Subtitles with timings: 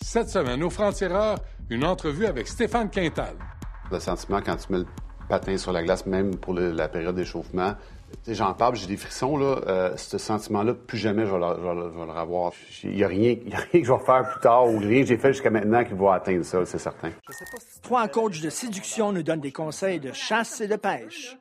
[0.00, 1.38] Cette semaine, au Franc-Tireur,
[1.70, 3.34] une entrevue avec Stéphane Quintal.
[3.90, 4.86] Le sentiment quand tu mets le
[5.28, 7.74] patin sur la glace, même pour le- la période d'échauffement,
[8.22, 9.60] sais, j'en parle, j'ai des frissons, là.
[9.66, 12.52] Euh, ce sentiment-là, plus jamais je vais le, je vais le- je vais le revoir.
[12.84, 14.78] Il n'y a, rien il y a rien que je vais faire plus tard ou
[14.78, 17.10] rien que j'ai fait jusqu'à maintenant qui va atteindre ça, c'est certain.
[17.82, 21.36] Trois coachs de séduction nous donnent des conseils de chasse et de pêche.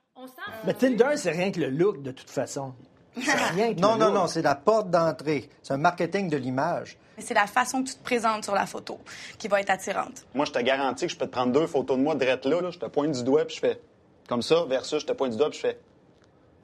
[0.66, 2.74] Mais Tinder, c'est rien que le look, de toute façon.
[3.16, 4.16] C'est rien que Non, le non, look.
[4.16, 5.50] non, c'est la porte d'entrée.
[5.62, 6.98] C'est un marketing de l'image.
[7.18, 9.00] Mais c'est la façon que tu te présentes sur la photo
[9.38, 10.26] qui va être attirante.
[10.34, 12.62] Moi, je te garantis que je peux te prendre deux photos de moi direct là,
[12.62, 12.72] là.
[12.72, 13.80] Je te pointe du doigt, puis je fais
[14.28, 15.78] comme ça, versus je te pointe du doigt, puis je fais.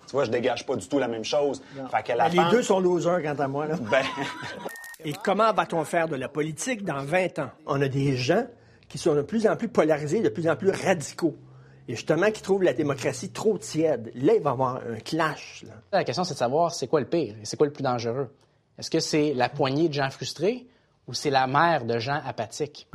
[0.08, 1.62] Tu vois, je dégage pas du tout la même chose.
[1.92, 3.68] Fait que la Mais Les deux sont losers, quant à moi.
[3.68, 3.76] Là.
[3.90, 4.04] Ben,
[5.06, 7.50] Et comment va-t-on faire de la politique dans 20 ans?
[7.66, 8.46] On a des gens
[8.88, 11.36] qui sont de plus en plus polarisés, de plus en plus radicaux.
[11.88, 14.12] Et justement, qui trouvent la démocratie trop tiède.
[14.16, 15.64] Là, il va y avoir un clash.
[15.66, 15.74] là.
[15.92, 18.30] La question, c'est de savoir c'est quoi le pire et c'est quoi le plus dangereux.
[18.78, 20.68] Est-ce que c'est la poignée de gens frustrés
[21.08, 22.88] ou c'est la mer de gens apathiques?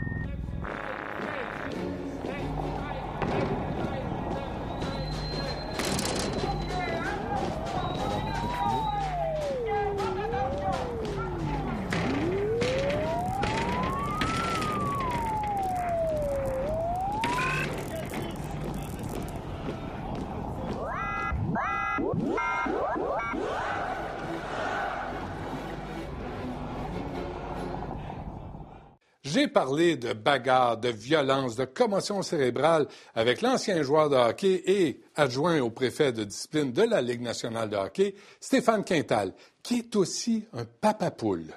[29.37, 35.03] J'ai parlé de bagarre, de violence, de commotion cérébrale avec l'ancien joueur de hockey et
[35.15, 39.95] adjoint au préfet de discipline de la Ligue nationale de hockey, Stéphane Quintal, qui est
[39.95, 41.53] aussi un papa-poule.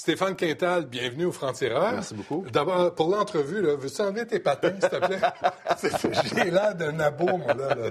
[0.00, 1.92] Stéphane Quintal, bienvenue au Franc-Tireur.
[1.92, 2.42] Merci beaucoup.
[2.50, 5.20] D'abord, pour l'entrevue, veux-tu enlever tes patins, s'il te plaît?
[6.34, 7.74] J'ai l'air d'un abo, moi, là.
[7.74, 7.90] là.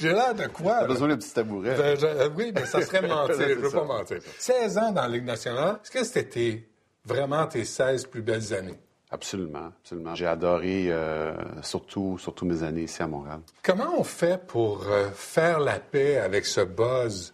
[0.00, 0.80] J'ai l'air- de quoi?
[0.80, 0.86] Là?
[0.88, 1.76] besoin d'un petit tabouret.
[1.76, 3.36] Ben, je- euh, oui, mais ça serait mentir.
[3.38, 3.78] Je veux ça.
[3.78, 4.18] pas mentir.
[4.36, 6.66] 16 ans dans la Ligue nationale, est-ce que c'était
[7.04, 8.80] vraiment tes 16 plus belles années?
[9.12, 10.16] Absolument, absolument.
[10.16, 13.38] J'ai adoré euh, surtout, surtout mes années ici à Montréal.
[13.62, 17.32] Comment on fait pour euh, faire la paix avec ce buzz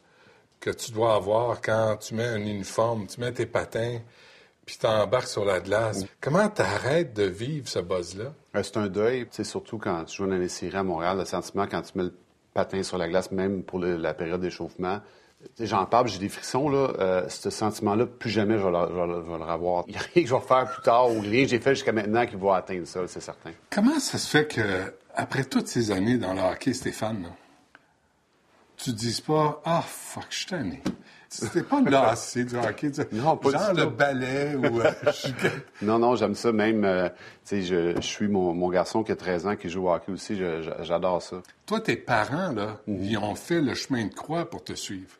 [0.65, 3.99] que tu dois avoir quand tu mets un uniforme, tu mets tes patins,
[4.65, 6.05] puis t'embarques sur la glace?
[6.23, 8.33] Comment t'arrêtes de vivre ce buzz-là?
[8.57, 11.27] Euh, C'est un deuil, c'est surtout quand tu joues dans les séries à Montréal, le
[11.27, 12.15] sentiment quand tu mets le
[12.55, 15.01] patin sur la glace, même pour le- la période d'échauffement.
[15.61, 16.95] J'en parle, j'ai des frissons, là.
[16.99, 19.85] Euh, ce sentiment-là, plus jamais je vais le revoir.
[19.87, 21.75] Il n'y a rien que je vais faire plus tard ou rien que j'ai fait
[21.75, 23.51] jusqu'à maintenant qui va atteindre ça, c'est certain.
[23.71, 24.63] Comment ça se fait que,
[25.15, 27.29] après toutes ces années dans le hockey, Stéphane, là,
[28.85, 30.83] tu te dises pas Ah, fuck, je suis tanné.
[31.29, 32.93] C'était pas lassé du hockey.
[33.11, 34.81] Non, pas Genre du le ballet ou.
[34.81, 36.53] euh, je Non, non, j'aime ça.
[36.53, 37.15] Même, euh, tu
[37.45, 40.13] sais, je, je suis mon, mon garçon qui a 13 ans, qui joue au hockey
[40.13, 40.39] aussi.
[40.83, 41.43] J'adore ça.
[41.67, 43.03] Toi, tes parents, là, Mhm.
[43.05, 45.11] ils ont fait le chemin de croix pour te suivre.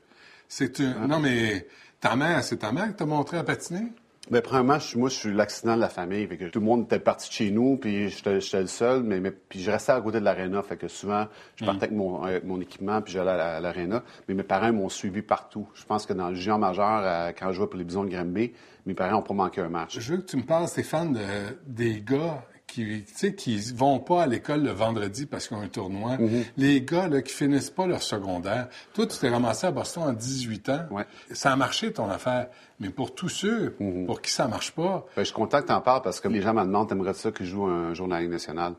[0.49, 0.95] C'est un...
[1.03, 1.07] Ah.
[1.09, 1.67] Non, mais
[2.01, 3.87] ta mère, c'est ta mère qui t'a montré à patiner?
[4.31, 6.27] Mais premièrement, je suis- moi, je suis l'accident de la famille.
[6.27, 9.03] Fait que tout le monde était parti de chez nous, puis j'étais j'étais le seul,
[9.03, 10.63] mais, mais- puis je restais à côté de l'aréna.
[10.63, 11.27] Fait que souvent,
[11.57, 14.03] je partais avec mon, avec mon équipement, puis j'allais à la- à l'aréna.
[14.29, 15.69] Mais mes parents m'ont suivi partout.
[15.75, 18.11] Je pense que dans le junior majeur, euh, quand je jouais pour les Bisons de
[18.11, 18.53] Granby,
[18.87, 19.99] mes parents n'ont pas manqué un match.
[19.99, 21.21] Je veux que tu me parles, Stéphane, de,
[21.67, 22.43] des gars
[22.75, 26.17] qui, qui vont pas à l'école le vendredi parce qu'ils ont un tournoi.
[26.19, 26.45] Mhm.
[26.57, 28.69] Les gars là, qui finissent pas leur secondaire.
[28.95, 30.87] Toi, tu t'es ramassé à Boston à 18 ans.
[30.91, 31.05] Ouais.
[31.33, 32.49] Ça a marché, ton affaire.
[32.81, 34.07] Mais pour tous ceux Mhm.
[34.07, 36.29] pour qui ça marche pas, Ben, je suis content que tu en parles parce que
[36.29, 38.75] les gens me demandent, t'aimerais ça que je joue un jour dans la Ligue nationale?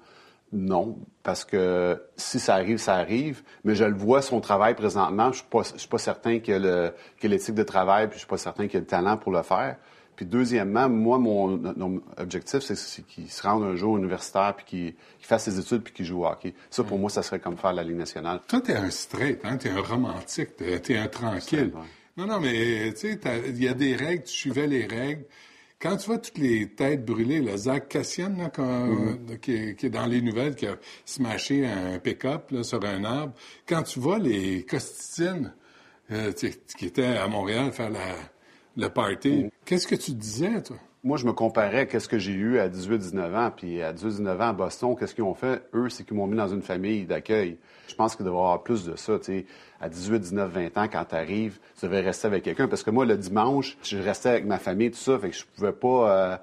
[0.54, 5.32] Non, parce que si ça arrive, ça arrive, mais je le vois, son travail présentement,
[5.32, 6.92] je suis pas, je suis pas certain qu'il y a
[7.24, 9.42] l'éthique de travail, puis je suis pas certain qu'il y a le talent pour le
[9.42, 9.78] faire.
[10.16, 14.96] Puis deuxièmement, moi, mon, mon objectif, c'est- qu'il se rende un jour universitaire, puis qu'il
[15.20, 16.54] fasse ses études, puis qu'il joue au hockey.
[16.70, 18.40] Ça, pour moi, ça serait comme faire la Ligue nationale.
[18.48, 19.58] Toi, t'es un straight, hein?
[19.58, 21.42] T'es un romantique, t'es, un tranquille.
[21.42, 21.82] Straight, ouais.
[22.18, 25.26] Non, non, mais tu sais, il y a des règles, tu suivais les règles.
[25.78, 29.40] Quand tu vois toutes les têtes brûlées, le Zach Cassian, là, quand- Mm-hmm.
[29.40, 33.04] qui, est, qui est dans les nouvelles, qui a smashé un pick-up là, sur un
[33.04, 33.34] arbre,
[33.68, 35.54] quand tu vois les costitines
[36.12, 38.00] euh, tu sais, qui étaient à Montréal faire la,
[38.78, 40.78] le party, qu'est-ce que tu disais, toi?
[41.06, 43.52] Moi, je me comparais à ce que j'ai eu à 18-19 ans.
[43.56, 45.62] Puis à 18-19 ans à Boston, qu'est-ce qu'ils ont fait?
[45.76, 47.60] Eux, c'est qu'ils m'ont mis dans une famille d'accueil.
[47.88, 49.20] Je pense qu'il devrait y avoir plus de ça.
[49.22, 49.46] sais.
[49.80, 52.68] À 18, 19, 20 ans, quand tu arrives, tu devrais rester avec quelqu'un.
[52.68, 55.20] Parce que moi, le dimanche, je restais avec ma famille, tout ça.
[55.20, 56.10] Fait que je pouvais pas...
[56.10, 56.38] euh,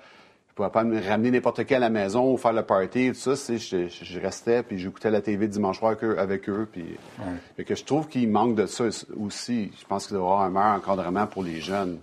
[0.51, 3.35] je pouvais pas me ramener n'importe qui à la maison ou faire le party, tout
[3.35, 3.57] ça.
[3.57, 6.19] Je, restais, puis j'écoutais la TV dimanche soir avec eux.
[6.19, 6.85] Avec eux puis,
[7.57, 8.85] Fait que je trouve qu'il manque de ça
[9.19, 9.73] aussi.
[9.81, 11.99] Je pense qu'il devrait y avoir un meilleur encadrement pour les jeunes.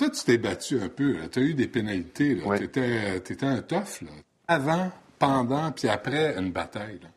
[0.00, 1.28] Toi, tu t'es battu un peu.
[1.30, 2.40] Tu as eu des pénalités.
[2.46, 2.56] Oui.
[2.56, 4.00] Tu étais, un tough.
[4.00, 4.08] Là.
[4.48, 7.00] Avant, pendant, puis après une bataille.
[7.02, 7.08] là.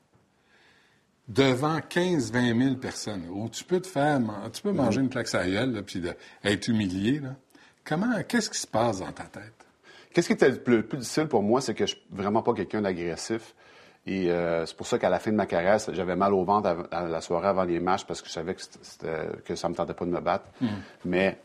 [1.30, 4.19] devant 15-20 000 personnes, où tu peux te faire,
[4.51, 6.03] tu peux manger une claque à gueule, puis
[6.44, 7.38] être humilié, là.
[7.85, 9.65] Comment, qu'est-ce qui se passe dans ta tête?
[10.13, 12.44] Qu'est-ce qui était le plus, le plus difficile pour moi, c'est que je suis vraiment
[12.44, 13.56] pas quelqu'un d'agressif.
[14.06, 16.85] Et euh, c'est pour ça qu'à la fin de ma carrière, j'avais mal au ventre
[16.91, 19.94] à la soirée avant les matchs parce que je savais que, que ça me tentait
[19.94, 20.50] pas de me battre.
[21.06, 21.39] Mais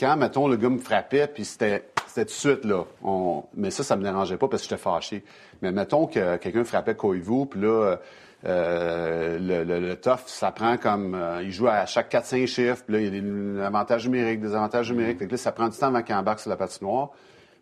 [0.00, 2.84] quand, mettons, le gars me frappait, puis c'était c'était tout de suite, là.
[3.04, 3.44] On...
[3.54, 5.22] Mais ça, ça me dérangeait pas parce que j'étais fâché.
[5.62, 7.98] Mais mettons que quelqu'un frappait Koivu, puis là,
[8.46, 11.14] euh, le, le, le tough, ça prend comme...
[11.14, 14.40] euh, il joue à chaque 4-5 chiffres, puis là, il y a des avantages numériques,
[14.40, 15.18] des avantages numériques.
[15.18, 17.10] Fait que là, ça prend du temps avant qu'il embarque sur la patinoire.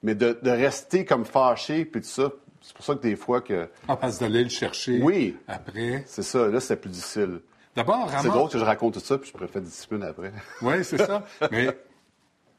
[0.02, 2.30] Mais de, de rester comme fâché, puis tout ça,
[2.62, 3.68] c'est pour ça que des fois que...
[3.88, 5.36] Ah, parce d'aller le chercher Oui.
[5.48, 6.04] après.
[6.06, 7.40] C'est ça, là, c'était plus difficile.
[7.76, 10.32] D'abord, C'est drôle que je raconte tout ça, puis je préfère discipline après.
[10.62, 11.24] Oui, c'est ça.
[11.50, 11.68] Mais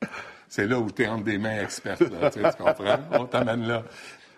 [0.47, 2.99] c'est là où tu es entre des mains expertes, là, tu, comprends?
[3.11, 3.83] On t'amène là.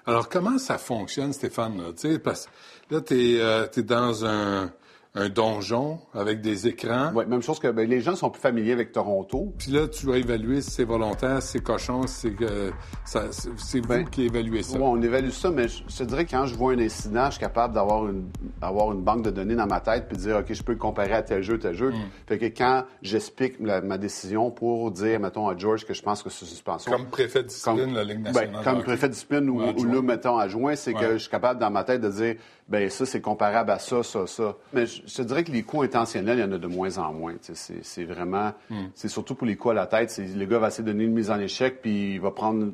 [0.06, 1.78] Alors, comment ça fonctionne, Stéphane?
[1.78, 2.50] Là, parce
[2.90, 4.72] que là, tu es, dans un,
[5.14, 7.12] un donjon avec des écrans.
[7.12, 9.54] Ouais, même chose que ben, les gens sont plus familiers avec Toronto.
[9.58, 12.72] Puis là, tu dois évaluer si c'est volontaire, si c'est cochon, si c'est que
[13.04, 14.78] ça- c'est vous Ben, qui évaluez ça.
[14.78, 17.32] Ouais, on évalue ça, mais je, te dirais que quand je vois un incident, je
[17.32, 18.30] suis capable d'avoir une,
[18.62, 20.78] avoir une banque de données dans ma tête puis de dire, OK, je peux le
[20.78, 21.78] comparer à tel jeu, tel Mm.
[21.78, 21.92] jeu.
[22.28, 26.30] Fait que quand j'explique ma décision pour dire, mettons, à George que je pense que
[26.30, 26.90] c'est suspension.
[26.90, 28.60] Comme préfet de discipline Comme- la Ligue ben, nationale.
[28.62, 31.02] de comme préfet de discipline ou, ou là, mettons, adjoint, c'est Ouais.
[31.02, 32.36] que je suis capable dans ma tête de dire,
[32.72, 34.56] ben ça, c'est comparable à ça, ça, ça.
[34.74, 36.98] Mais je, je te dirais que les coups intentionnels, il y en a de moins
[36.98, 37.36] en moins.
[37.42, 38.86] C'est vraiment, Hmm.
[38.96, 40.18] c'est surtout pour les coups à la tête.
[40.18, 42.72] Le gars va essayer de donner une mise en échec, puis il va prendre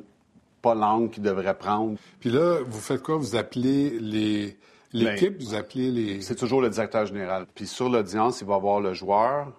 [0.62, 1.96] pas l'angle qu'il devrait prendre.
[2.20, 3.16] Puis là, vous faites quoi?
[3.16, 4.56] Vous appelez les
[4.92, 6.14] l'équipe, vous appelez les...
[6.14, 7.46] Ben, C'est toujours le directeur général.
[7.54, 9.52] Puis sur l'audience, il va avoir le joueur,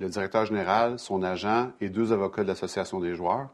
[0.00, 3.48] le directeur général, son agent et deux avocats de l'Association des joueurs.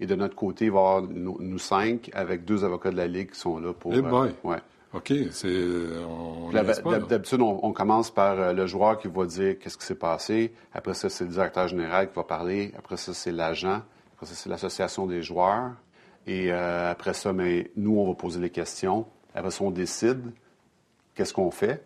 [0.00, 2.96] Et de notre côté, il va y avoir nous, nous cinq avec deux avocats de
[2.96, 3.94] la Ligue qui sont là pour...
[3.94, 4.30] Eh boy.
[4.44, 4.58] ouais.
[4.94, 5.66] OK, c'est...
[6.08, 6.62] On là.
[6.62, 10.52] D'habitude, on, on commence par euh, le joueur qui va dire qu'est-ce qui s'est passé.
[10.72, 12.72] Après ça, c'est le directeur général qui va parler.
[12.78, 13.82] Après ça, c'est l'agent.
[14.14, 15.72] Après ça, c'est l'association des joueurs.
[16.26, 19.06] Et euh, après ça, mais nous, on va poser les questions.
[19.34, 20.32] Après ça, on décide
[21.14, 21.82] qu'est-ce qu'on fait.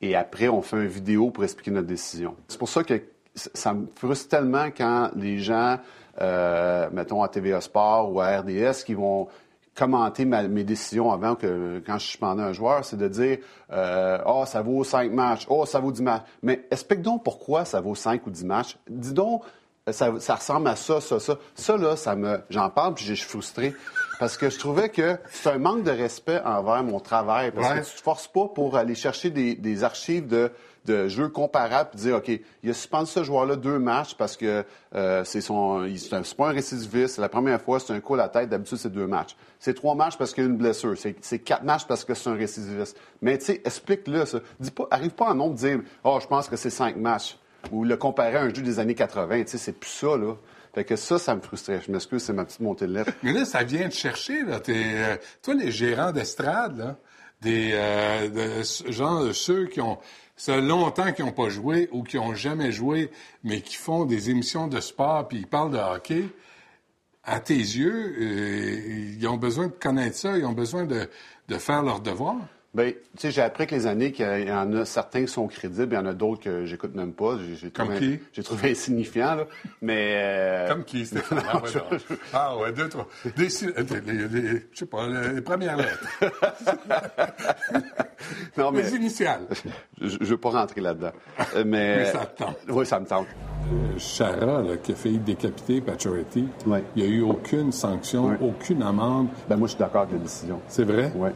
[0.00, 2.34] Et après, on fait une vidéo pour expliquer notre décision.
[2.48, 2.94] C'est pour ça que
[3.34, 5.78] ça me frustre tellement quand les gens,
[6.20, 9.28] euh, mettons à TVA Sport ou à RDS, qui vont
[9.74, 13.38] commenter ma- mes décisions avant que quand je suspendais un joueur, c'est de dire
[13.72, 16.22] euh, oh ça vaut 5 matchs, oh ça vaut 10 matchs.
[16.42, 18.76] Mais explique donc pourquoi ça vaut 5 ou 10 matchs.
[18.88, 19.42] Dis donc
[19.90, 21.36] ça, ça ressemble à ça, ça, ça.
[21.54, 22.40] Ça, là, ça me.
[22.50, 23.74] J'en parle puis je suis frustré.
[24.20, 27.50] Parce que je trouvais que c'est un manque de respect envers mon travail.
[27.50, 27.80] Parce Ouais.
[27.80, 30.52] que tu te forces pas pour aller chercher des, des archives de,
[30.86, 34.64] de jeux comparables et dire OK, il a suspendu ce joueur-là deux matchs parce que
[34.94, 35.86] euh, c'est son.
[35.96, 37.16] C'est pas un récidiviste.
[37.16, 38.48] C'est la première fois, c'est un coup à la tête.
[38.48, 39.36] D'habitude, c'est deux matchs.
[39.58, 40.94] C'est trois matchs parce qu'il y a une blessure.
[41.20, 42.96] C'est quatre matchs parce que c'est un récidiviste.
[43.22, 44.40] Mais tu sais, explique-le ça.
[44.58, 47.38] Dis pas, arrive pas en nombre de dire Oh, je pense que c'est cinq matchs.
[47.72, 49.42] Ou le comparer à un jeu des années 80.
[49.42, 50.34] Tu sais, c'est plus ça, là.
[50.74, 51.80] Fait que ça, ça me frustrait.
[51.84, 53.12] Je m'excuse, c'est ma petite montée de lettres.
[53.22, 54.60] Mais là, ça vient te chercher, là.
[54.60, 56.96] T'es, euh, toi, les gérants d'estrade, là,
[57.40, 59.98] des, euh, de, de ceux qui ont,
[60.40, 63.10] ça fait longtemps qui n'ont pas joué ou qui n'ont jamais joué,
[63.44, 66.24] mais qui font des émissions de sport puis ils parlent de hockey,
[67.24, 71.08] à tes yeux, euh, ils ont besoin de connaître ça, ils ont besoin de,
[71.48, 72.36] de faire leur devoir.
[72.72, 75.48] Ben, tu sais, j'ai appris avec les années qu'il y en a certains qui sont
[75.48, 77.36] crédibles, il y en a d'autres que j'écoute même pas.
[77.38, 78.20] J'ai- j'ai Comme trouvé- qui?
[78.32, 79.46] J'ai trouvé insignifiant, là.
[79.82, 80.12] Mais.
[80.16, 81.42] euh, Comme qui, Stéphane?
[81.48, 81.98] Ah, ouais.
[82.32, 83.08] Ah, ouais, deux, trois.
[83.36, 86.08] Des, des- des- je sais pas, les, les premières lettres.
[88.56, 88.82] non, mais.
[88.82, 89.46] Les initiales.
[90.00, 91.12] Je, je veux pas rentrer là-dedans.
[91.56, 91.96] Euh, Mais.
[91.96, 92.56] Mais ça te tente.
[92.68, 93.26] Oui, ça me tente.
[93.98, 96.82] Chara, là, qui a failli décapiter Pacioretty, Ouais.
[96.96, 99.28] il n'y a eu aucune sanction, aucune amende.
[99.48, 100.60] Ben, moi, je suis d'accord avec la décision.
[100.68, 101.12] C'est vrai?
[101.14, 101.28] Oui.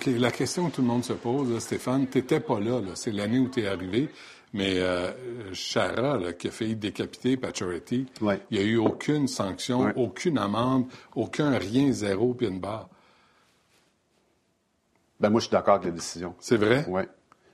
[0.00, 2.80] OK, la question que tout le monde se pose, là, Stéphane, tu n'étais pas là,
[2.80, 2.92] là.
[2.94, 4.08] c'est l'année où tu es arrivé,
[4.54, 5.12] mais euh,
[5.52, 8.40] Chara, là, qui a failli décapiter Pacioretty, Ouais.
[8.50, 9.92] il n'y a eu aucune sanction, Ouais.
[9.96, 12.88] aucune amende, aucun rien, zéro, puis une barre.
[15.20, 16.34] Ben, moi, je suis d'accord avec la décision.
[16.40, 16.86] C'est vrai?
[16.88, 17.02] Oui.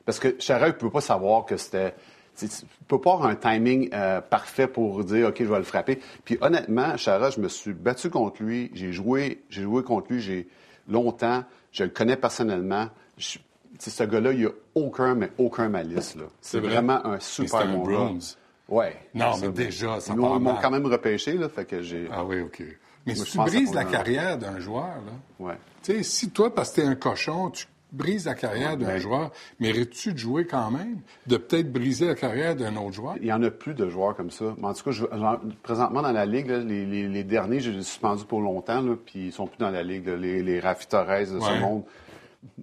[0.04, 1.94] Parce que Chara, il ne peut pas savoir que c'était.
[2.38, 5.64] Tu tu peux pas avoir un timing euh, parfait pour dire OK, je vais le
[5.64, 5.98] frapper.
[6.24, 8.70] Puis honnêtement, Chara, je me suis battu contre lui.
[8.74, 10.46] J'ai joué, j'ai joué contre lui, j'ai
[10.86, 11.42] longtemps.
[11.76, 12.88] Je le connais personnellement.
[13.18, 13.38] Je-
[13.78, 16.16] ce gars-là, il n'y a aucun, mais aucun malice.
[16.16, 16.24] là.
[16.40, 16.70] C'est vrai?
[16.70, 17.92] vraiment un super bon gars.
[17.98, 18.38] bronze.
[18.66, 18.96] Ouais.
[19.14, 20.58] Non, mais déjà, ça Ils part ils m'ont mal.
[20.62, 22.08] quand même repêché, là, fait que j'ai.
[22.10, 22.62] Ah oui, OK.
[23.06, 25.58] Mais Moi, si tu brises la carrière d'un joueur, là, Ouais.
[25.82, 29.30] tu sais, si toi, parce que t'es un cochon, tu brises la carrière d'un joueur,
[29.60, 31.00] mérites-tu de jouer quand même?
[31.26, 33.14] De peut-être briser la carrière d'un autre joueur?
[33.18, 34.54] Il n'y en a plus de joueurs comme ça.
[34.58, 37.60] Mais en tout cas, je- genre, présentement dans la Ligue, là, les, les- les derniers,
[37.60, 40.06] je les ai suspendus pour longtemps, là, puis ils sont plus dans la Ligue.
[40.06, 41.40] là, les, les Rafi Torres de Ouais.
[41.40, 41.82] ce monde.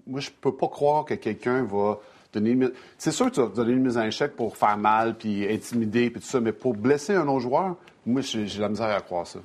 [0.08, 2.00] Moi, je peux pas croire que quelqu'un va
[2.32, 4.78] donner une mise- C'est sûr que tu vas donner une mise en échec pour faire
[4.78, 7.76] mal, puis intimider, puis tout ça, mais pour blesser un autre joueur,
[8.06, 9.40] moi, j'ai j'ai la misère à croire ça.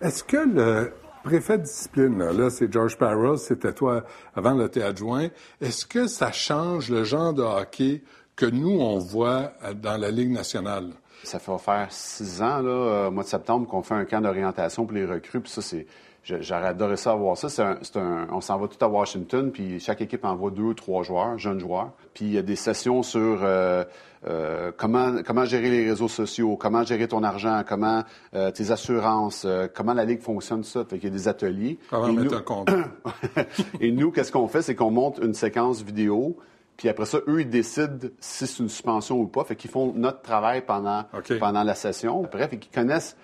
[0.00, 0.92] Est-ce que le
[1.22, 4.02] préfet de discipline, là, là, c'est George Parros, c'était toi
[4.34, 5.28] avant le adjoint,
[5.60, 8.02] est-ce que ça change le genre de hockey
[8.34, 10.92] que nous, on voit euh, dans la Ligue nationale?
[11.24, 14.22] Ça fait faire six ans, là, euh, au mois de septembre, qu'on fait un camp
[14.22, 15.40] d'orientation pour les recrues.
[15.40, 15.86] Puis ça, c'est.
[16.22, 17.48] J'aurais adoré ça voir ça.
[17.48, 21.02] C'est un, on s'en va tout à Washington, puis chaque équipe envoie deux ou trois
[21.02, 21.90] joueurs, jeunes joueurs.
[22.14, 23.84] Puis il y a des sessions sur euh,
[24.28, 29.46] euh, comment, comment gérer les réseaux sociaux, comment gérer ton argent, comment euh, tes assurances,
[29.74, 30.84] comment la ligue fonctionne, ça.
[30.84, 31.78] Fait qu'il y a des ateliers.
[31.88, 32.70] Comment Et mettre nous- un compte?
[33.80, 34.62] Et nous, qu'est-ce qu'on fait?
[34.62, 36.36] C'est qu'on monte une séquence vidéo,
[36.76, 39.44] puis après ça, eux, ils décident si c'est une suspension ou pas.
[39.44, 41.04] Fait qu'ils font notre travail pendant,
[41.38, 42.22] pendant la session.
[42.30, 43.16] Bref, et qu'ils connaissent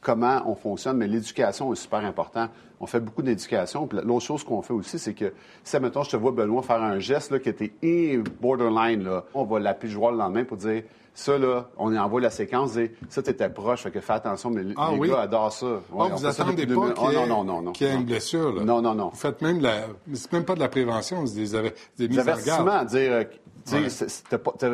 [0.00, 2.48] comment on fonctionne, mais l'éducation est super important.
[2.80, 3.86] On fait beaucoup d'éducation.
[3.86, 6.82] Puis l'autre chose qu'on fait aussi, c'est que si, admettons, je te vois, Benoît, faire
[6.82, 10.56] un geste là, qui était eh, borderline, là, on va l'appeler le le lendemain pour
[10.56, 10.82] dire
[11.20, 14.50] ça, là, on y envoie la séquence, dire ça, t'étais proche, fait que fais attention,
[14.50, 15.08] mais les Ah les oui?
[15.10, 15.66] gars adorent ça.
[15.66, 16.94] Ouais, Ah, on vous attendez pas 2000.
[16.94, 18.62] qu'il y, Oh, ait- non, non, non, y ait une blessure, là?
[18.64, 19.08] Non, non, non.
[19.10, 19.82] Vous faites même la...
[20.14, 22.28] C'est même pas de la prévention, c'est des, av- des mises Des en garde.
[22.40, 23.24] avertissements à dire,
[23.66, 24.18] tu sais, Ouais.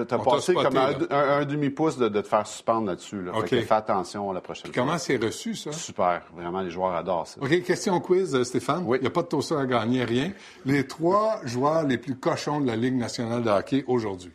[0.07, 0.97] t'as passé spoté, comme un, là.
[1.11, 3.21] un- un demi-pouce de, de te faire suspendre là-dessus.
[3.23, 3.33] Là.
[3.37, 3.49] OK.
[3.49, 4.83] Fait que fais attention la prochaine fois.
[4.85, 5.73] Comment c'est reçu, ça?
[5.73, 6.23] Super.
[6.37, 7.41] Vraiment, les joueurs adorent ça.
[7.43, 8.85] OK, question quiz, euh, Stéphane.
[8.87, 8.99] Oui.
[8.99, 10.31] Il n'y a pas de toaster à gagner, rien.
[10.65, 14.33] Les trois joueurs les plus cochons de la Ligue nationale de hockey aujourd'hui.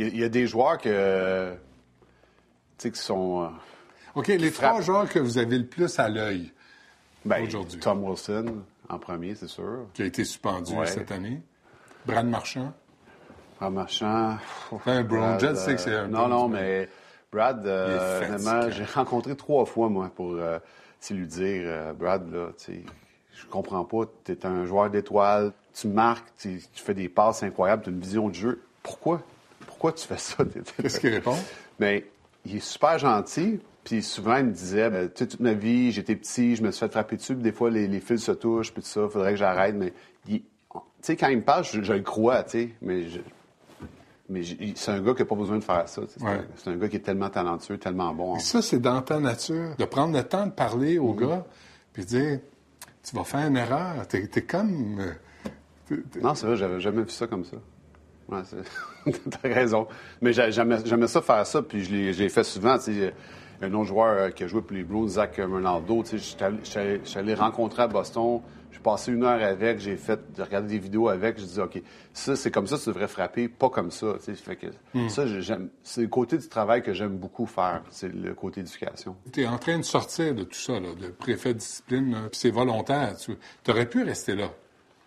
[0.00, 1.58] Il y, a- il y a des joueurs que, tu
[2.78, 3.42] sais, qui sont...
[3.44, 3.48] euh,
[4.14, 4.70] OK, les frappent.
[4.70, 6.52] trois joueurs que vous avez le plus à l'œil,
[7.26, 7.78] ben, Aujourd'hui.
[7.80, 9.86] Tom Wilson, en premier, c'est sûr.
[9.92, 10.86] qui a été suspendu Ouais.
[10.86, 11.42] cette année.
[12.06, 12.72] Brad Marchand.
[13.60, 14.38] En marchand...
[14.86, 16.88] Brown Jet, c'est que c'est un Non, non, mais-
[17.30, 20.58] Brad, euh, j'ai rencontré trois fois, moi, pour euh,
[21.10, 22.82] lui dire, euh, Brad, là, tu sais,
[23.34, 27.42] je comprends pas, tu es un joueur d'étoiles, tu marques, tu tu fais des passes
[27.42, 28.62] incroyables, tu as une vision de jeu.
[28.82, 29.22] Pourquoi?
[29.80, 30.44] Pourquoi tu fais ça?
[30.82, 31.36] Qu'est-ce qu'il répond?
[31.78, 32.04] Mais
[32.44, 33.60] il est super gentil.
[33.82, 36.70] Puis souvent, il me disait, ben, tu sais, toute ma vie, j'étais petit, je me
[36.70, 39.08] suis fait frapper dessus, puis des fois, les, les fils se touchent, puis tout ça,
[39.08, 39.74] faudrait que j'arrête.
[39.74, 39.94] Mais,
[40.26, 40.42] tu
[41.00, 43.20] sais, quand il me parle, je, je le crois, tu sais, mais, je-
[44.28, 46.02] mais je- c'est un gars qui n'a pas besoin de faire ça.
[46.08, 46.30] C'est Ouais.
[46.32, 48.36] un- C'est un, gars qui est tellement talentueux, tellement bon.
[48.36, 51.26] Et ça, c'est dans ta nature, de prendre le temps de parler au Mm-hmm.
[51.28, 51.46] gars,
[51.94, 52.40] puis de dire,
[53.02, 54.06] tu vas faire une erreur.
[54.06, 55.00] T'es es comme...
[55.00, 55.12] euh,
[55.88, 57.56] t'es- t'es- Non, c'est vrai, j'avais jamais vu ça comme ça.
[58.30, 59.86] Ouais, T'as raison.
[60.20, 62.78] Mais j'ai- j'aimais ça faire ça, puis je l'ai je fait souvent.
[62.78, 63.12] sais.
[63.62, 67.18] Un autre joueur euh, qui a joué pour les Blues, Zach Ronaldo, tu sais, j'étais
[67.18, 68.40] allé- rencontrer à Boston.
[68.72, 71.38] J'ai passé une heure avec, j'ai fait j'ai regardé des vidéos avec.
[71.38, 71.82] Je dis OK,
[72.14, 74.14] ça c'est comme ça que tu devrais frapper, pas comme ça.
[74.18, 74.68] Fait que
[75.10, 75.24] ça.
[75.82, 77.82] C'est le côté du travail que j'aime beaucoup faire.
[77.90, 79.16] C'est le côté éducation.
[79.32, 82.40] Tu es en train de sortir de tout ça, là, de préfet de discipline, puis
[82.40, 83.14] c'est volontaire.
[83.18, 83.36] Tu
[83.70, 84.48] aurais pu rester là.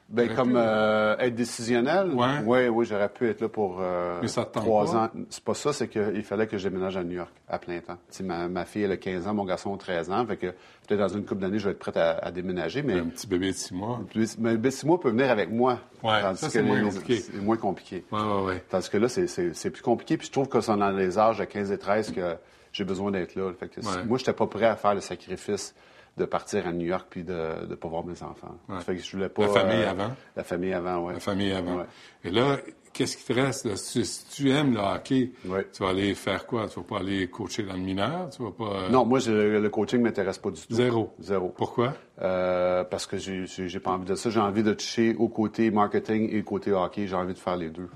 [0.10, 2.40] Ben, J'aurais comme euh, être décisionnel, Ouais.
[2.46, 4.96] oui, oui, j'aurais pu être là pour euh, Mais ça trois pas?
[5.06, 5.10] ans.
[5.30, 7.98] C'est pas ça, c'est qu'il fallait que je déménage à New York à plein temps.
[8.22, 10.48] Ma, ma fille, elle a 15 ans, mon garçon a 13 ans, fait que
[10.88, 13.26] peut-être dans une couple d'années, je vais être prête à, à déménager, mais, Un petit
[13.28, 14.02] bébé de six mois.
[14.40, 15.80] mais ben, six mois peut venir avec moi.
[16.04, 17.16] Ouais, Tandis ça, c'est moins les- compliqué.
[17.20, 18.04] C'est moins compliqué.
[18.12, 18.54] Oui, oui, oui.
[18.70, 21.46] Tandis que là, c'est- plus compliqué, puis je trouve que c'est dans les âges de
[21.46, 22.36] 15 et 13 que
[22.72, 23.52] j'ai besoin d'être là.
[23.60, 24.04] Fait que Ouais.
[24.06, 25.74] Moi, je n'étais pas prêt à faire le sacrifice
[26.18, 28.56] de partir à New York puis de ne pas voir mes enfants.
[28.70, 28.80] Ouais.
[28.82, 30.12] Fait que je voulais pas, La famille euh, avant?
[30.36, 31.14] La famille avant, oui.
[31.14, 31.78] La famille avant.
[31.78, 31.86] Ouais.
[32.24, 32.58] Et là,
[32.94, 33.66] qu'est-ce qui te reste?
[33.66, 33.76] là?
[33.76, 35.68] Si, tu aimes le hockey, Ouais.
[35.74, 36.68] tu vas aller faire quoi?
[36.68, 38.30] Tu vas pas aller coacher dans le mineur?
[38.30, 38.64] Tu vas pas...
[38.84, 40.74] euh, Non, moi, je- le coaching ne m'intéresse pas du tout.
[40.76, 41.14] Zéro.
[41.20, 41.50] Zéro.
[41.50, 41.96] Pourquoi?
[42.22, 44.30] Euh, parce que j'ai j'ai pas envie de ça.
[44.30, 47.08] J'ai envie de toucher au côté marketing et au côté hockey.
[47.08, 47.90] J'ai envie de faire les deux.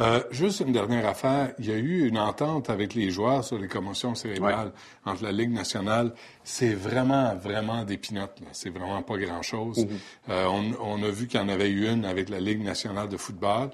[0.00, 1.52] Euh, juste une dernière affaire.
[1.60, 4.72] Il y a eu une entente avec les joueurs sur les commotions cérébrales
[5.04, 6.12] entre la Ligue nationale.
[6.42, 8.40] C'est vraiment, vraiment des pinottes.
[8.52, 9.86] C'est vraiment pas grand-chose.
[10.28, 13.08] Euh, on, on a vu qu'il y en avait eu une avec la Ligue nationale
[13.08, 13.70] de football.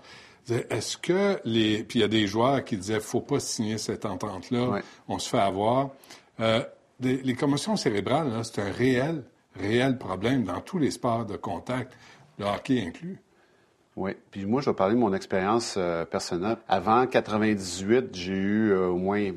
[0.68, 1.84] Est-ce que les...
[1.84, 4.68] Puis il y a des joueurs qui disaient, faut pas signer cette entente-là.
[4.68, 4.82] Ouais.
[5.08, 5.90] On se fait avoir.
[6.40, 6.62] Euh,
[6.98, 9.22] des- les commotions cérébrales, là, c'est un réel,
[9.58, 11.94] réel problème dans tous les sports de contact,
[12.38, 13.18] le hockey inclus.
[14.00, 14.12] Oui.
[14.30, 16.56] Puis moi, je vais parler de mon expérience euh, personnelle.
[16.68, 19.32] Avant 98, j'ai eu euh, au moins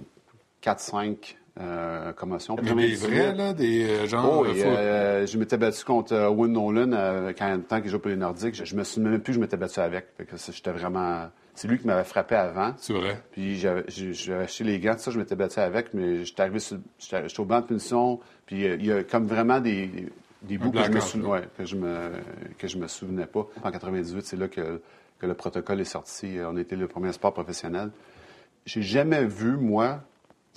[0.64, 2.56] 4-5 euh, commotions.
[2.56, 4.40] Des 98, vrais, là, des euh, gens...
[4.40, 8.10] Oh, et, euh, je m'étais battu contre Win Nolan euh, quand, tant qu'il jouait pour
[8.10, 8.56] les Nordiques.
[8.56, 10.06] Je, je me souviens même plus que je m'étais battu avec.
[10.18, 12.74] Fait que ça, j'étais vraiment, C'est lui qui m'avait frappé avant.
[12.78, 13.22] C'est vrai.
[13.34, 16.78] Puis j'avais acheté les gants, tout ça, je m'étais battu avec, mais j'étais arrivé sur,
[16.98, 20.08] j'étais j'étais au banc de punition, puis il y a comme vraiment des,
[20.44, 21.28] des bouts que je, me blackout, sou- là.
[21.30, 22.12] ouais, que, je me,
[22.58, 23.48] que je me souvenais pas.
[23.64, 24.82] En 98, c'est là que,
[25.20, 26.38] que le protocole est sorti.
[26.46, 27.92] On était le premier sport professionnel.
[28.66, 30.02] J'ai jamais vu, moi,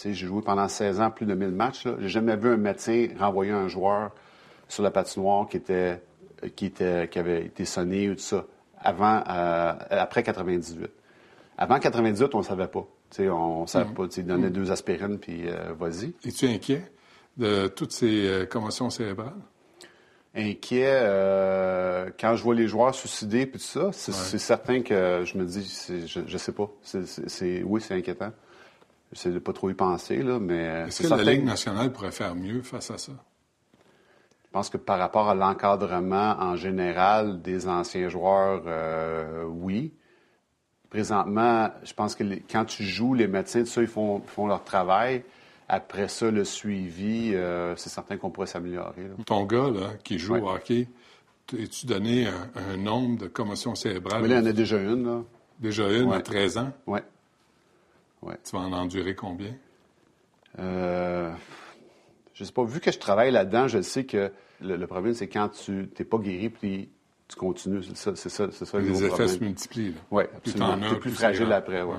[0.02, 3.52] j'ai joué pendant 16 ans, plus de 1000 matchs, j'ai jamais vu un médecin renvoyer
[3.52, 4.12] un joueur
[4.68, 6.00] sur la patinoire qui était,
[6.54, 8.44] qui était, qui avait été sonné ou tout ça,
[8.78, 10.88] avant, euh, après 98.
[11.58, 12.86] Avant 98, on ne savait pas.
[13.20, 14.06] On ne savait pas.
[14.08, 16.12] Tu sais, il donnait deux aspirines, puis euh, vas-y.
[16.24, 16.82] Es-tu inquiet
[17.36, 19.32] de toutes ces euh, commotions cérébrales?
[20.36, 25.38] Inquiet, euh, quand je vois les joueurs suicider, puis tout ça, c'est certain que je
[25.38, 25.64] me dis,
[26.06, 26.68] je, je sais pas.
[26.82, 28.32] C'est- oui, c'est inquiétant.
[29.12, 31.32] J'essaie de pas trop y penser, là, mais euh, Est-ce que la.
[31.32, 33.12] Ligue nationale pourrait faire mieux face à ça?
[33.12, 39.94] Je pense que par rapport à l'encadrement en général des anciens joueurs, euh, oui.
[40.90, 44.46] Présentement, je pense que les- quand tu joues, les médecins, tout ça, ils font, font
[44.46, 45.24] leur travail.
[45.68, 49.10] Après ça, le suivi, euh, c'est certain qu'on pourrait s'améliorer.
[49.26, 50.40] Ton gars, là, qui joue Ouais.
[50.40, 50.86] au hockey,
[51.52, 54.22] as-tu donné un, un nombre de commotions cérébrales?
[54.22, 55.22] Mais là, il y en a déjà une, là.
[55.58, 56.22] Déjà une à Ouais.
[56.22, 56.72] 13 ans?
[56.86, 57.02] Ouais.
[58.44, 59.54] Tu vas en endurer combien?
[60.58, 61.32] Euh,
[62.34, 62.64] je sais pas.
[62.64, 64.30] Vu que je travaille là-dedans, je sais que
[64.60, 66.88] le, le problème, c'est quand tu n'es pas guéri, puis
[67.28, 67.82] tu continues.
[67.82, 69.28] C'est ça, c'est ça, c'est ça le Les gros effets problème.
[69.28, 69.90] se multiplient.
[69.90, 70.00] là.
[70.10, 70.72] Oui, absolument.
[70.72, 71.94] as, T'es plus fragile après, ouais.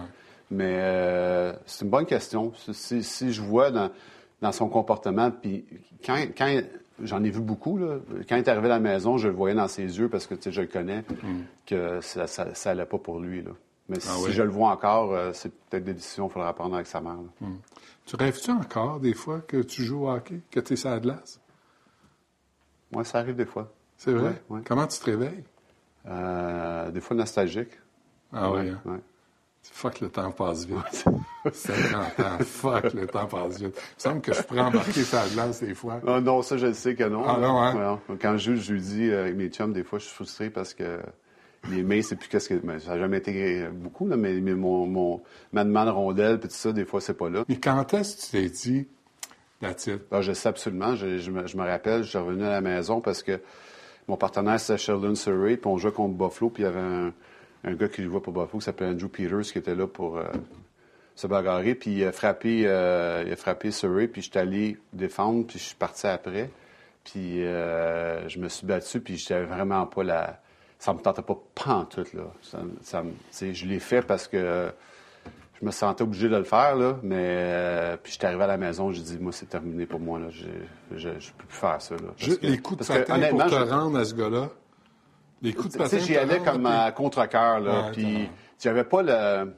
[0.50, 2.54] Mais euh, c'est une bonne question.
[2.56, 3.90] Si- Si, si je vois dans,
[4.42, 5.66] dans son comportement, puis
[6.06, 6.62] quand, quand
[7.04, 7.98] j'en ai vu beaucoup, là,
[8.30, 10.36] quand il est arrivé à la maison, je le voyais dans ses yeux parce que
[10.50, 11.04] je le connais,
[11.66, 13.42] que ça, ça, ça allait pas pour lui.
[13.44, 13.52] Là.
[13.90, 14.12] Mais si Mm.
[14.12, 14.32] Ah oui?
[14.34, 17.14] je le vois encore, euh, c'est peut-être des décisions qu'il faudra prendre avec sa mère.
[17.42, 17.48] là.
[18.06, 21.00] Tu rêves-tu encore des fois que tu joues au hockey, que tu es sur la
[21.02, 21.42] glace?
[22.92, 23.74] Moi, ça arrive des fois.
[23.98, 24.42] C'est vrai?
[24.50, 24.62] Ouais, ouais.
[24.66, 25.44] Comment tu te réveilles?
[26.06, 27.72] Euh, des fois nostalgique.
[28.32, 29.02] Ah oui, Ouais, hein?
[29.72, 31.06] Fuck, le temps passe vite.
[31.54, 33.76] 50 ans, fuck, le temps passe vite.
[33.76, 36.02] Il me semble que je pourrais embarquer sur la glace des fois.
[36.06, 37.24] Ah non, ça, je le sais que non.
[37.28, 38.00] Ah non, hein?
[38.10, 40.16] Ouais, Quand je joue, je lui dis, euh, avec mes chums, des fois, je suis
[40.16, 41.00] frustré parce que
[41.70, 42.60] les mains, c'est plus qu'est-ce que.
[42.64, 45.22] mais ça n'a jamais été euh, beaucoup, là, mais, mais mon, mon,
[45.54, 47.44] ma demande rondelle, puis tout ça, des fois, c'est pas là.
[47.48, 48.88] Mais quand est-ce que tu t'es dit,
[49.62, 50.02] that's it?
[50.12, 50.96] Ah, je sais absolument.
[50.96, 53.40] Je, je me, je me rappelle, je suis revenu à la maison parce que
[54.08, 57.14] mon partenaire, c'était Sheldon Surrey, puis on jouait contre Buffalo, puis il y avait un,
[57.68, 60.24] un gars qui jouait pour Buffalo qui s'appelait Andrew Peters, qui était là pour euh,
[61.16, 64.78] se bagarrer, puis il a frappé, euh, il a frappé Surrey, puis je suis allé
[64.94, 66.50] défendre, puis je suis parti après.
[67.04, 70.42] Puis euh, je me suis battu, puis j'étais vraiment pas la...
[70.80, 72.24] Ça me tentait pas pantoute, là.
[72.42, 74.70] Ça, ça me- je l'ai fait parce que
[75.60, 78.92] je me sentais obligé de le faire, là, mais puis j'étais arrivé à la maison,
[78.92, 80.28] j'ai dit, moi, c'est terminé pour moi, là.
[80.30, 80.46] Je,
[80.98, 82.02] je, je peux plus faire ça, là.
[82.16, 84.14] Parce Juste que- les coups de parce que, patin pour te je- rendre à ce
[84.14, 84.50] gars-là.
[85.42, 85.98] Les coups de tu patin.
[86.00, 87.92] j'y allais comme à contre-cœur, là.
[87.94, 88.30] Puis
[88.84, 89.54] pas le.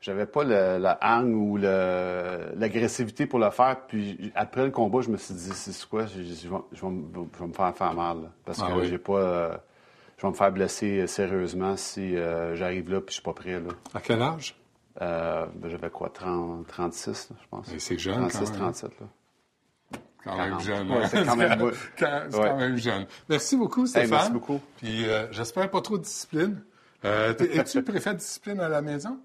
[0.00, 3.80] J'avais pas le, la hang ou l'agressivité pour le faire.
[3.86, 6.88] Puis après le combat, je me suis dit, c'est quoi, je, je vais, je vais
[6.90, 7.02] me,
[7.34, 8.22] je vais me faire faire mal.
[8.22, 8.28] là.
[8.44, 8.86] parce Ah que oui.
[8.88, 9.12] j'ai pas.
[9.18, 9.56] euh,
[10.16, 13.60] je vais me faire blesser sérieusement si euh, j'arrive là puis je suis pas prêt.
[13.60, 13.70] Là.
[13.94, 14.54] À quel âge?
[15.02, 17.66] Euh, ben, j'avais quoi, 30, 36, là, je pense.
[17.78, 18.58] C'est jeune, 36, quand même.
[18.72, 19.06] 37, là.
[20.24, 20.62] Quand même 40.
[20.62, 20.90] jeune.
[20.90, 21.58] Ouais, c'est quand même-
[21.98, 22.48] Quand- c'est Ouais.
[22.48, 23.06] quand même jeune.
[23.28, 24.10] Merci beaucoup, Stéphane.
[24.10, 24.60] merci beaucoup.
[24.78, 26.62] Puis euh, j'espère pas trop de discipline.
[27.04, 29.18] Euh, Es-tu le préfet de discipline à la maison?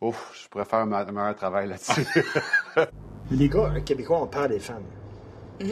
[0.00, 2.06] Ouf, je pourrais faire un me- meilleur travail là-dessus.
[3.30, 4.84] Les gars, un Québécois, on peur des femmes.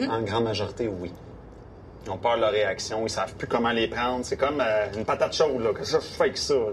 [0.09, 1.13] En grande majorité, oui.
[2.05, 4.25] Ils ont peur de leur réaction, ils savent plus comment les prendre.
[4.25, 5.69] C'est comme euh, une patate chaude, là.
[5.77, 6.53] Qu'est-ce que je fais avec ça?
[6.55, 6.71] là?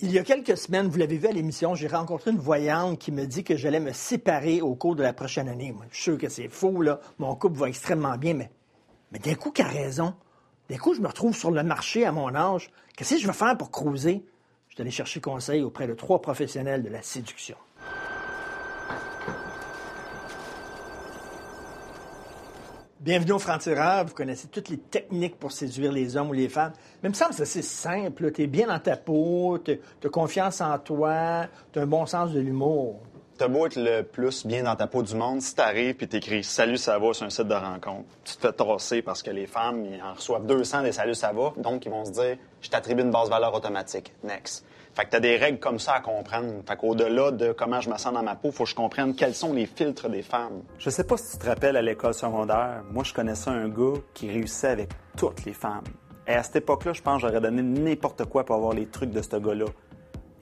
[0.00, 3.10] Il y a quelques semaines, vous l'avez vu à l'émission, j'ai rencontré une voyante qui
[3.10, 5.74] me dit que j'allais me séparer au cours de la prochaine année.
[5.90, 7.00] Je suis sûr que c'est faux, là.
[7.18, 8.48] Mon couple va extrêmement bien, mais,
[9.10, 10.14] mais d'un coup, qu'elle a raison.
[10.70, 12.70] D'un coup, je me retrouve sur le marché à mon âge.
[12.96, 14.24] Qu'est-ce que je vais faire pour cruiser?
[14.68, 17.56] Je suis allé chercher conseil auprès de trois professionnels de la séduction.
[23.08, 24.04] Bienvenue au Franc-Tireur.
[24.04, 26.74] Vous connaissez toutes les techniques pour séduire les hommes ou les femmes.
[27.02, 28.30] Mais il me semble que c'est simple.
[28.32, 32.04] Tu es bien dans ta peau, tu as confiance en toi, tu as un bon
[32.04, 33.00] sens de l'humour.
[33.38, 36.44] T'as beau être le plus bien dans ta peau du monde, si t'arrives puis t'écris
[36.44, 39.46] Salut, ça va sur un site de rencontre, tu te fais tasser parce que les
[39.46, 41.54] femmes, en reçoivent 200 des Salut, ça va.
[41.56, 44.12] Donc, ils vont se dire Je t'attribue une base valeur automatique.
[44.22, 44.66] Next.
[44.98, 46.54] Fait que t'as des règles comme ça à comprendre.
[46.66, 49.32] Fait qu'au-delà de comment je me sens dans ma peau, faut que je comprenne quels
[49.32, 50.64] sont les filtres des femmes.
[50.76, 54.00] Je sais pas si tu te rappelles à l'école secondaire, moi je connaissais un gars
[54.12, 55.84] qui réussissait avec toutes les femmes.
[56.26, 59.12] Et à cette époque-là, je pense que j'aurais donné n'importe quoi pour avoir les trucs
[59.12, 59.66] de ce gars-là.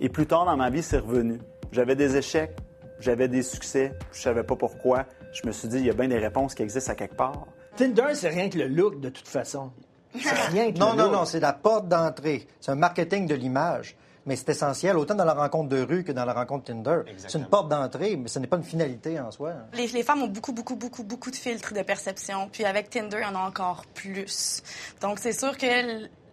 [0.01, 1.39] Et plus tard dans ma vie, c'est revenu.
[1.71, 2.57] J'avais des échecs,
[2.99, 5.05] j'avais des succès, je savais pas pourquoi.
[5.35, 7.45] Je me suis dit, il y a bien des réponses qui existent à quelque part.
[7.77, 9.71] Tinder, c'est rien que le look, de toute façon.
[10.19, 11.13] C'est rien que Non, le non, look.
[11.13, 12.47] non, c'est la porte d'entrée.
[12.59, 13.97] C'est un marketing de l'image.
[14.27, 17.03] Mais c'est essentiel, autant dans la rencontre de rue que dans la rencontre Tinder.
[17.17, 19.53] C'est une porte d'entrée, mais ce n'est pas une finalité en soi.
[19.73, 22.49] Les, les femmes ont beaucoup, beaucoup, beaucoup, beaucoup de filtres de perception.
[22.51, 24.63] Puis avec Tinder, il y en a encore plus.
[25.01, 25.67] Donc, c'est sûr que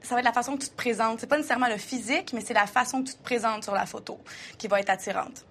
[0.02, 1.20] ça va être la façon que tu te présentes.
[1.20, 3.86] C'est pas nécessairement le physique, mais c'est la façon que tu te présentes sur la
[3.86, 4.20] photo
[4.58, 5.46] qui va être attirante.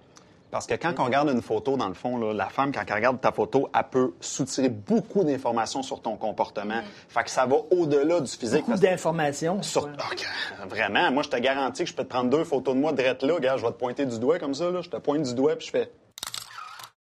[0.53, 2.93] Parce que quand on regarde une photo, dans le fond, là, la femme, quand elle
[2.93, 6.79] regarde ta photo, elle peut soutirer beaucoup d'informations sur ton comportement.
[7.09, 8.59] Fait que ça va au-delà du physique.
[8.59, 9.63] Beaucoup parce d'informations.
[9.63, 9.85] Sur...
[9.85, 10.23] Ok,
[10.69, 13.23] Vraiment, moi, je te garantis que je peux te prendre deux photos de moi direct
[13.23, 13.33] là.
[13.33, 14.69] Regarde, je vais te pointer du doigt comme ça.
[14.69, 14.81] Là.
[14.81, 15.91] Je te pointe du doigt, puis je fais...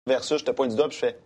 [0.06, 1.18] Versus, je te pointe du doigt, puis je fais...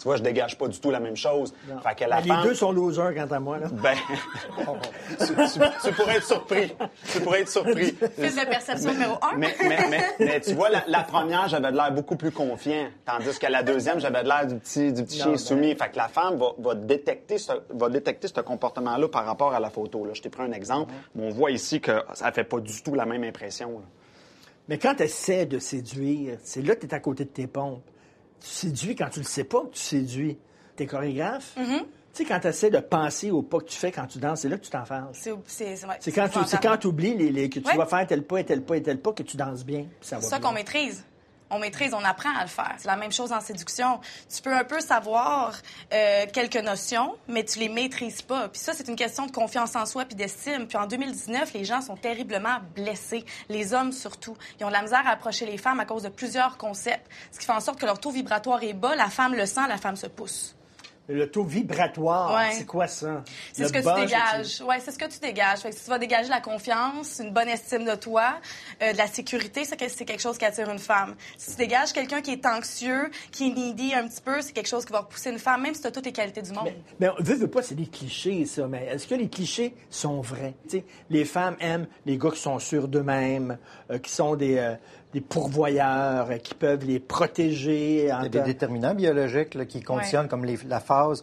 [0.00, 1.52] Tu vois, je dégage pas du tout la même chose.
[1.82, 2.38] Fait que la Mais femme...
[2.42, 3.58] Les deux sont losers, quant à moi.
[3.58, 3.66] Là.
[3.70, 3.94] Ben,
[5.18, 6.72] tu, tu- tu pourrais être surpris.
[7.12, 7.86] Tu pourrais être surpris.
[8.18, 9.36] Filtre de perception numéro un.
[9.36, 12.88] Mais, mais, mais, mais tu vois, la, la première, j'avais de l'air beaucoup plus confiant.
[13.04, 15.74] Tandis que la deuxième, j'avais de l'air du petit, du petit Non, chien ben- soumis.
[15.74, 19.60] Fait que la femme va, va détecter ce, va détecter ce comportement-là par rapport à
[19.60, 20.04] la photo.
[20.06, 20.12] Là.
[20.14, 20.92] Je t'ai pris un exemple.
[21.14, 23.70] Mais on voit ici que ça fait pas du tout la même impression.
[23.80, 23.84] là.
[24.68, 27.46] Mais quand tu essaies de séduire, c'est là que tu es à côté de tes
[27.46, 27.82] pompes.
[28.40, 30.38] Tu séduis quand tu le sais pas que tu séduis.
[30.76, 31.54] T'es chorégraphe.
[31.58, 31.78] Mm-hmm.
[31.80, 34.40] Tu sais, quand tu essaies de penser au pas que tu fais quand tu danses,
[34.40, 35.16] c'est là que tu t'en fâches.
[35.98, 37.74] C'est quand tu oublies les, les- que tu Ouais.
[37.74, 39.86] dois faire tel pas et tel pas et tel pas que tu danses bien.
[40.00, 41.04] C'est ça qu'on maîtrise.
[41.50, 42.74] On maîtrise, on apprend à le faire.
[42.78, 44.00] C'est la même chose en séduction.
[44.34, 45.54] Tu peux un peu savoir
[45.92, 48.48] euh, quelques notions, mais tu les maîtrises pas.
[48.48, 50.66] Puis ça, c'est une question de confiance en soi puis d'estime.
[50.66, 54.36] Puis en 2019, les gens sont terriblement blessés, les hommes surtout.
[54.58, 57.38] Ils ont de la misère à approcher les femmes à cause de plusieurs concepts, ce
[57.38, 58.94] qui fait en sorte que leur taux vibratoire est bas.
[58.94, 60.54] La femme le sent, la femme se pousse.
[61.12, 62.52] Le taux vibratoire, Ouais.
[62.52, 63.22] c'est quoi ça?
[63.52, 64.60] C'est ce que tu dégages.
[64.62, 65.58] Ouais, c'est ce que tu dégages.
[65.58, 68.34] Si tu vas dégager la confiance, une bonne estime de toi,
[68.82, 71.16] euh, de la sécurité, c'est quelque chose qui attire une femme.
[71.36, 74.68] Si tu dégages quelqu'un qui est anxieux, qui est needy un petit peu, c'est quelque
[74.68, 76.64] chose qui va repousser une femme, même si tu as toutes les qualités du monde.
[76.66, 78.66] Mais, mais on veut, veut pas, c'est des clichés, ça.
[78.68, 80.54] Mais est-ce que les clichés sont vrais?
[81.08, 83.58] Les femmes aiment les gars qui sont sûrs d'eux-mêmes,
[83.90, 84.74] euh, qui sont des, euh,
[85.12, 88.12] des pourvoyeurs, qui peuvent les protéger.
[88.12, 91.22] en Il y a des déterminants biologiques là, qui conditionnent, comme les- la phase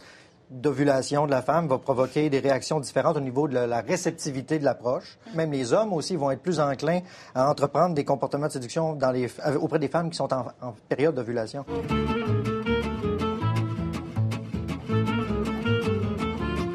[0.49, 4.59] d'ovulation de la femme va provoquer des réactions différentes au niveau de la, la réceptivité
[4.59, 5.17] de l'approche.
[5.35, 7.01] Même les hommes aussi vont être plus enclins
[7.35, 10.45] à entreprendre des comportements de séduction dans les, euh, auprès des femmes qui sont en,
[10.61, 11.65] en période d'ovulation.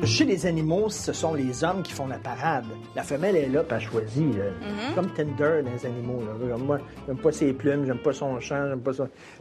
[0.04, 2.64] Chez les animaux, ce sont les hommes qui font la parade.
[2.96, 4.24] La femelle est là, pas choisie.
[4.24, 4.94] Mm-hmm.
[4.94, 6.20] Comme Tinder dans les animaux.
[6.20, 6.56] là.
[6.56, 8.92] Moi, j'aime pas ses plumes, j'aime pas son chant, j'aime pas.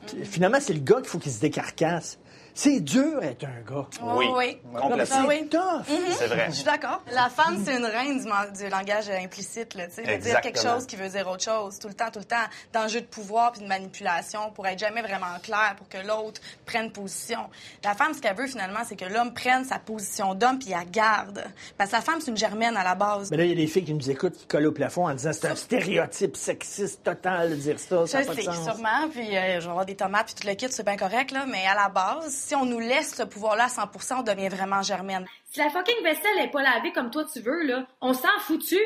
[0.06, 2.19] Puis, Finalement, c'est le gars qu'il faut qu'il se décarcasse.
[2.54, 3.88] C'est dur être un gars.
[4.02, 4.58] Oui, oui.
[4.80, 5.16] complètement.
[5.20, 5.48] Ah oui.
[5.50, 5.98] Tough.
[6.18, 6.48] C'est vrai.
[6.50, 7.02] Je suis d'accord.
[7.12, 10.86] La femme, c'est une reine du, langage implicite, là, tu sais, de dire quelque chose
[10.86, 12.36] qui veut dire autre chose, tout le temps, tout le temps,
[12.74, 16.92] d'enjeu de pouvoir puis de manipulation pour être jamais vraiment clair, pour que l'autre prenne
[16.92, 17.50] position.
[17.84, 20.86] La femme, ce qu'elle veut finalement, c'est que l'homme prenne sa position d'homme puis la
[20.86, 21.44] garde.
[21.78, 23.32] Parce que la femme, c'est une germaine à la base.
[23.32, 25.14] Mais là, il y a des filles qui nous écoutent, qui collent au plafond en
[25.14, 28.08] disant c'est un stéréotype sexiste total de dire ça.
[28.08, 28.64] Ça Je n'a pas de sais, sens.
[28.66, 31.32] sûrement, puis euh, je vais avoir des tomates puis tout le kit, c'est bien correct,
[31.32, 33.84] là, mais à la base, si on nous laisse ce pouvoir-là à 100
[34.20, 35.26] on devient vraiment germaine.
[35.50, 38.78] Si la fucking vaisselle est pas lavée comme toi tu veux, là, on s'en foutu.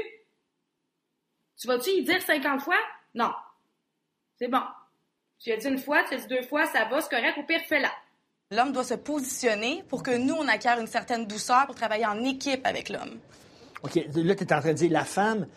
[1.59, 2.75] Tu vas-tu y dire 50 fois?
[3.15, 3.31] Non.
[4.37, 4.61] C'est bon.
[5.39, 7.43] Tu as dit une fois, tu as dit deux fois, ça va, c'est correct, au
[7.43, 7.89] pire, fais-la.
[8.51, 12.23] L'homme doit se positionner pour que nous, on acquiert une certaine douceur pour travailler en
[12.23, 13.17] équipe avec l'homme.
[13.81, 15.47] OK, là, tu es en train de dire la femme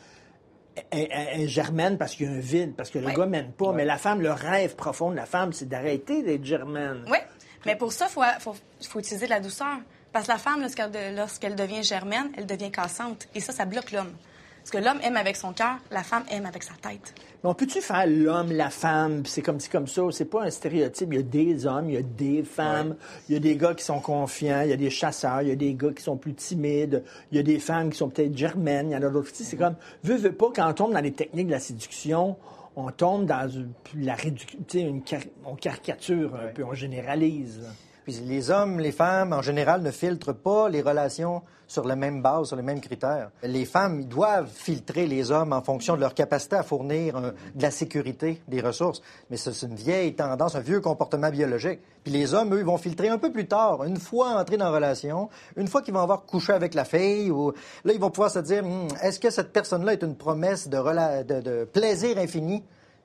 [0.76, 3.14] est, est- est germaine parce qu'il y a un vide, parce que le Ouais.
[3.14, 3.72] gars mène pas.
[3.72, 7.04] Mais la femme, le rêve profond de la femme, c'est d'arrêter d'être germaine.
[7.10, 7.18] Oui,
[7.66, 8.56] mais pour ça, il faut, faut,
[8.88, 9.78] faut utiliser de la douceur.
[10.12, 13.28] Parce que la femme, lorsqu'elle de- lorsqu'elle devient germaine, elle devient cassante.
[13.34, 14.12] Et ça, ça bloque l'homme.
[14.60, 17.14] Parce que l'homme aime avec son cœur, la femme aime avec sa tête.
[17.42, 20.02] Mais on peut-tu faire l'homme, la femme, puis c'est comme ci, comme ça?
[20.10, 21.08] C'est pas un stéréotype.
[21.12, 22.96] Il y a des hommes, il y a des femmes,
[23.28, 25.52] il y a des gars qui sont confiants, il y a des chasseurs, il y
[25.52, 28.36] a des gars qui sont plus timides, il y a des femmes qui sont peut-être
[28.36, 29.30] germaines, il y en a d'autres.
[29.30, 31.60] Tu sais, C'est comme, veux, veux pas, quand on tombe dans les techniques de la
[31.60, 32.36] séduction,
[32.78, 35.02] on tombe dans une- la réduction,
[35.44, 37.62] on caricature un peu, on généralise.
[38.08, 42.48] Les hommes, les femmes, en général, ne filtrent pas les relations sur la même base,
[42.48, 43.30] sur les mêmes critères.
[43.42, 47.62] Les femmes, doivent filtrer les hommes en fonction de leur capacité à fournir euh, de
[47.62, 49.02] la sécurité, des ressources.
[49.30, 51.80] Mais c'est une vieille tendance, un vieux comportement biologique.
[52.02, 54.76] Puis les hommes, eux, vont filtrer un peu plus tard, une fois entrés dans la
[54.76, 57.52] relation, une fois qu'ils vont avoir couché avec la fille, ou
[57.84, 61.64] là, ils vont pouvoir se dire, Hum, est-ce que cette personne-là est une promesse de
[61.64, 62.64] plaisir infini?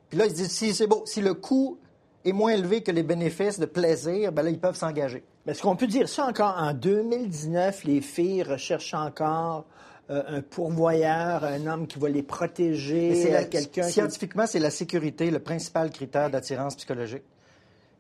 [0.10, 1.80] Puis là, ils se disent, si c'est beau, si le coût
[2.26, 5.24] est moins élevé que les bénéfices de plaisir, ben là, ils peuvent s'engager.
[5.46, 9.66] Mais est-ce qu'on peut dire ça encore en 2019, les filles recherchent encore
[10.10, 13.92] euh, un pourvoyeur, un homme qui va les protéger, euh, quelqu'un qui...
[13.94, 17.24] Scientifiquement, c'est la sécurité le principal critère d'attirance psychologique.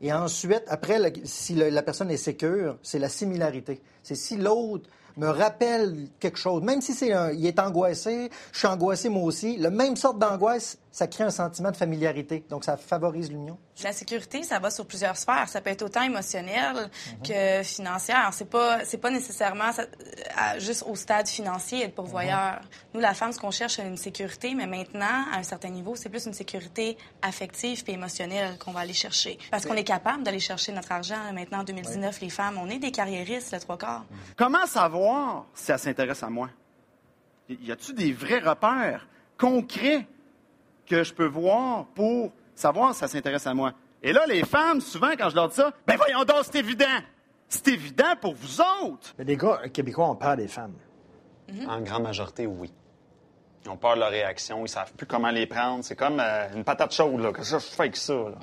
[0.02, 3.82] Et ensuite, après, le- si le- la personne est sécure, c'est la similarité.
[4.04, 8.58] C'est si l'autre me rappelle quelque chose, même si c'est un- il est angoissé, je
[8.60, 12.46] suis angoissé moi aussi, le même sorte d'angoisse, ça crée un sentiment de familiarité.
[12.52, 13.58] Donc, ça favorise l'union.
[13.84, 15.50] La sécurité, ça va sur plusieurs sphères.
[15.50, 16.88] Ça peut être autant émotionnel
[17.28, 18.30] que financière.
[18.32, 19.88] C'est pas, c'est pas nécessairement ça-
[20.38, 22.62] à- juste au stade financier être pourvoyeur.
[22.94, 25.96] Nous, la femme, ce qu'on cherche, c'est une sécurité, mais maintenant, à un certain niveau,
[25.96, 29.40] c'est plus une sécurité affective puis émotionnelle qu'on va aller chercher.
[29.50, 31.34] Parce qu'on est capable d'aller chercher notre argent.
[31.34, 34.06] Maintenant, en 2019, les femmes, on est des carriéristes, le trois quarts.
[34.38, 36.50] Comment savoir si elle s'intéresse à moi?
[37.50, 39.08] Y a-t-il des vrais repères
[39.40, 40.06] concrets
[40.86, 43.74] que je peux voir pour savoir si elle s'intéresse à moi?
[44.02, 46.86] Et là, les femmes, souvent, quand je leur dis ça, ben voyons donc, c'est évident!
[47.48, 49.14] C'est évident pour vous autres!
[49.18, 50.74] Mais des gars québécois ont peur des femmes.
[51.68, 52.72] En grande majorité, oui.
[53.66, 55.84] Ils ont peur de leur réaction, ils savent plus comment les prendre.
[55.84, 57.32] C'est comme euh, une patate chaude, là.
[57.32, 58.36] Qu'est-ce que je fais avec ça, là?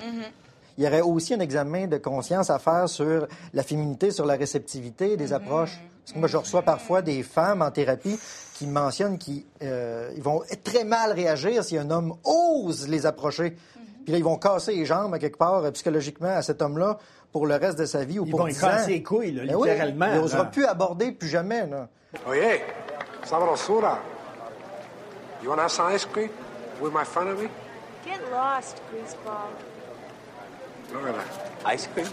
[0.77, 4.35] Il y aurait aussi un examen de conscience à faire sur la féminité, sur la
[4.35, 5.79] réceptivité des approches.
[6.03, 8.19] Parce que moi, je reçois parfois des femmes en thérapie
[8.55, 13.55] qui mentionnent qu'ils euh, vont très mal réagir si un homme ose les approcher.
[14.03, 16.97] Puis là, ils vont casser les jambes à quelque part euh, psychologiquement à cet homme-là
[17.31, 18.67] pour le reste de sa vie ou Ils pour vont lui 10 ans.
[18.67, 21.67] casser les couilles, là, Ben oui, littéralement, il n'osera plus aborder plus jamais.
[21.67, 21.87] Là.
[22.27, 22.61] Oye,
[23.23, 23.99] sabrosura.
[25.43, 26.29] You want to have some ice cream
[26.81, 27.47] with my family?
[28.05, 29.49] Get lost, greaseball.
[30.93, 31.73] Look at that.
[31.73, 32.07] Ice cream?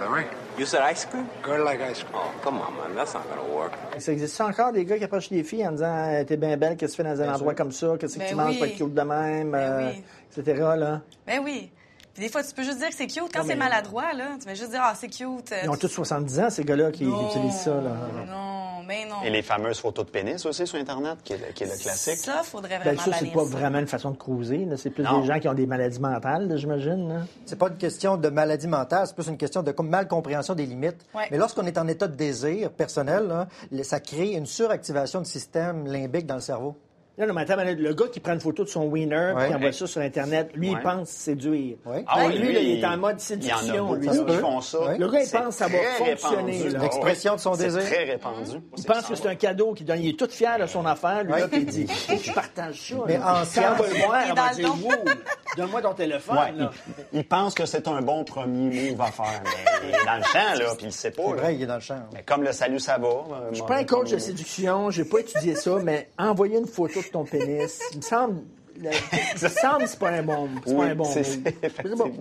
[0.00, 0.26] Right.
[0.58, 1.26] You said ice cream?
[1.42, 2.14] Girl like ice cream.
[2.14, 2.94] Oh, come on, man.
[2.96, 3.72] That's not gonna work.
[3.98, 6.76] Ça existe encore des gars qui approchent les filles en disant Euh, T'es bien belle,
[6.76, 8.58] qu'est-ce que tu fais dans un endroit comme ça, qu'est-ce que Ben tu manges, oui.
[8.60, 10.02] pas cute de même, euh, oui.
[10.38, 10.62] etc.
[10.76, 11.00] Là.
[11.26, 11.70] Ben oui.
[12.14, 13.18] Puis des fois, tu peux juste dire que c'est cute.
[13.32, 15.54] Quand Non, c'est mais- maladroit, là, tu vas juste dire, ah, c'est cute.
[15.62, 17.28] Ils ont tous 70 ans, ces gars-là, qui Non.
[17.28, 17.70] utilisent ça.
[17.74, 17.94] Là.
[18.28, 19.22] Non, mais non.
[19.24, 21.80] Et les fameuses photos de pénis aussi sur Internet, qui est le, qui est le
[21.80, 22.16] classique.
[22.16, 23.50] Ça, faudrait vraiment ça, c'est pas ça.
[23.50, 24.64] vraiment une façon de cruiser.
[24.64, 24.76] là.
[24.76, 25.20] C'est plus Non.
[25.20, 27.08] des gens qui ont des maladies mentales, là, j'imagine.
[27.08, 27.20] là.
[27.46, 30.66] C'est pas une question de maladie mentale, c'est plus une question de mal compréhension des
[30.66, 31.06] limites.
[31.14, 31.28] Ouais.
[31.30, 33.46] Mais lorsqu'on est en état de désir personnel, là,
[33.84, 36.76] ça crée une suractivation du système limbique dans le cerveau.
[37.26, 39.46] Là, mais attends, mais le gars qui prend une photo de son wiener Ouais.
[39.46, 40.76] puis envoie ça sur Internet, lui, Ouais.
[40.78, 41.76] il pense séduire.
[41.86, 41.98] Oui.
[42.06, 43.86] Ah lui, il est en mode il y en a séduction.
[43.86, 44.24] beaucoup là.
[44.34, 44.80] qui font ça.
[44.80, 44.98] Ouais.
[44.98, 46.68] Le gars, il pense que ça va très fonctionner.
[46.70, 47.82] L'expression de son C'est désir.
[47.82, 48.50] très répandu.
[48.76, 50.00] Il pense que c'est un cadeau qu'il donne.
[50.00, 51.86] Il est tout fier de son affaire, lui, là, puis il dit
[52.24, 52.94] je partage ça.
[53.06, 53.40] Mais là.
[53.42, 53.78] en science-
[55.56, 56.36] donne-moi ton téléphone.
[56.38, 56.70] Ouais, là.
[57.12, 60.16] il, il pense que c'est un bon premier move à faire, mais il est dans
[60.16, 61.22] le champ, là, puis il sait pas.
[61.24, 61.36] C'est là.
[61.36, 62.00] vrai, il est dans le champ.
[62.12, 63.08] Mais comme le salut, ça va.
[63.08, 66.66] euh, Je suis pas un coach de séduction, j'ai pas étudié ça, mais envoyer une
[66.66, 68.34] photo de ton pénis, il me semble.
[68.78, 68.90] le-
[69.36, 71.26] Il me semble que c'est pas un bon, c'est pas un bon c'est move.
[71.44, 72.12] c'est- C'est bon.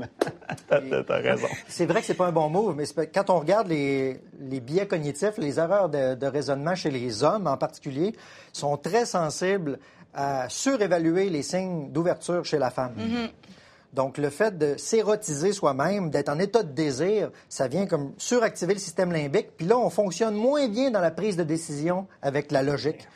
[0.68, 1.48] T'as t'as raison.
[1.70, 4.60] C'est vrai que c'est pas un bon move, mais c'est quand on regarde les, les
[4.60, 8.14] biais cognitifs, les erreurs de, de raisonnement chez les hommes en particulier,
[8.52, 9.80] sont très sensibles
[10.14, 12.94] à surévaluer les signes d'ouverture chez la femme.
[13.94, 18.76] Donc, le fait de s'érotiser soi-même, d'être en état de désir, ça vient comme suractiver
[18.76, 19.58] le système limbique.
[19.58, 23.08] Puis là, on fonctionne moins bien dans la prise de décision avec la logique.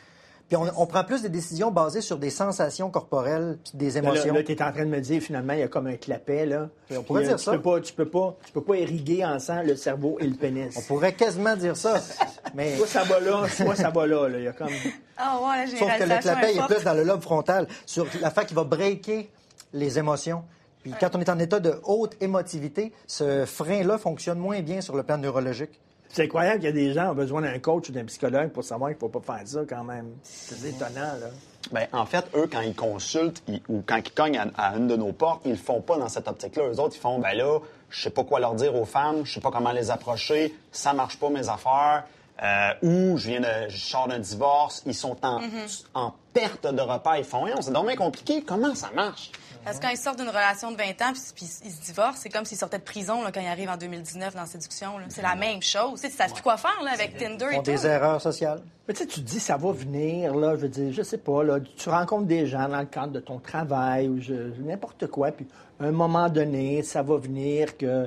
[0.48, 3.98] Puis on, on prend plus de décisions basées sur des sensations corporelles puis des Là,
[4.00, 4.34] émotions.
[4.34, 6.44] là, tu es en train de me dire, finalement, il y a comme un clapet,
[6.46, 6.68] là.
[6.90, 7.52] on pourrait Puis, euh, dire tu ça.
[7.52, 10.34] Peux pas, tu, peux pas, tu peux pas irriguer en sang le cerveau et le
[10.34, 10.74] pénis.
[10.76, 12.00] On pourrait quasiment dire ça.
[12.54, 12.76] Mais...
[12.76, 14.28] Soit ça va là, soit ça va là.
[14.28, 14.38] là.
[14.38, 14.68] Il y a comme...
[15.16, 18.06] Ah ouais, la Sauf que le clapet est est plus dans le lobe frontal, sur
[18.20, 19.30] l'affaire qui va breaker
[19.72, 20.44] les émotions.
[20.82, 24.94] Puis quand on est en état de haute émotivité, ce frein-là fonctionne moins bien sur
[24.96, 25.80] le plan neurologique.
[26.14, 28.50] C'est incroyable qu'il y a des gens qui ont besoin d'un coach ou d'un psychologue
[28.50, 30.10] pour savoir qu'il ne faut pas faire ça quand même.
[30.22, 31.26] C'est étonnant, là.
[31.72, 34.86] Ben, en fait, eux, quand ils consultent ils- ou quand ils cognent à, à une
[34.86, 36.68] de nos portes, ils le font pas dans cette optique-là.
[36.70, 37.58] Eux autres, ils font, ben là,
[37.90, 40.92] je sais pas quoi leur dire aux femmes, je sais pas comment les approcher, ça
[40.92, 42.04] marche pas mes affaires,
[42.42, 45.40] euh, ou je viens de, je sors d'un divorce, ils sont en,
[45.94, 49.30] en perte de repas, ils font, Hey, c'est dommage compliqué, comment ça marche?
[49.64, 52.28] Parce que quand ils sortent d'une relation de 20 ans puis, ils se divorcent, c'est
[52.28, 54.96] comme s'ils sortaient de prison là, quand ils arrivent en 2019 dans la séduction.
[55.08, 55.94] C'est la même chose.
[55.94, 57.70] Tu sais, tu savent plus quoi faire là, avec Tinder et font tout.
[57.70, 58.60] des erreurs sociales.
[58.86, 61.16] Mais tu sais, tu te dis, ça va venir, là, je veux dire, je sais
[61.16, 65.06] pas, là, tu rencontres des gens dans le cadre de ton travail ou je- n'importe
[65.06, 65.46] quoi, puis
[65.80, 68.06] à un moment donné, ça va venir que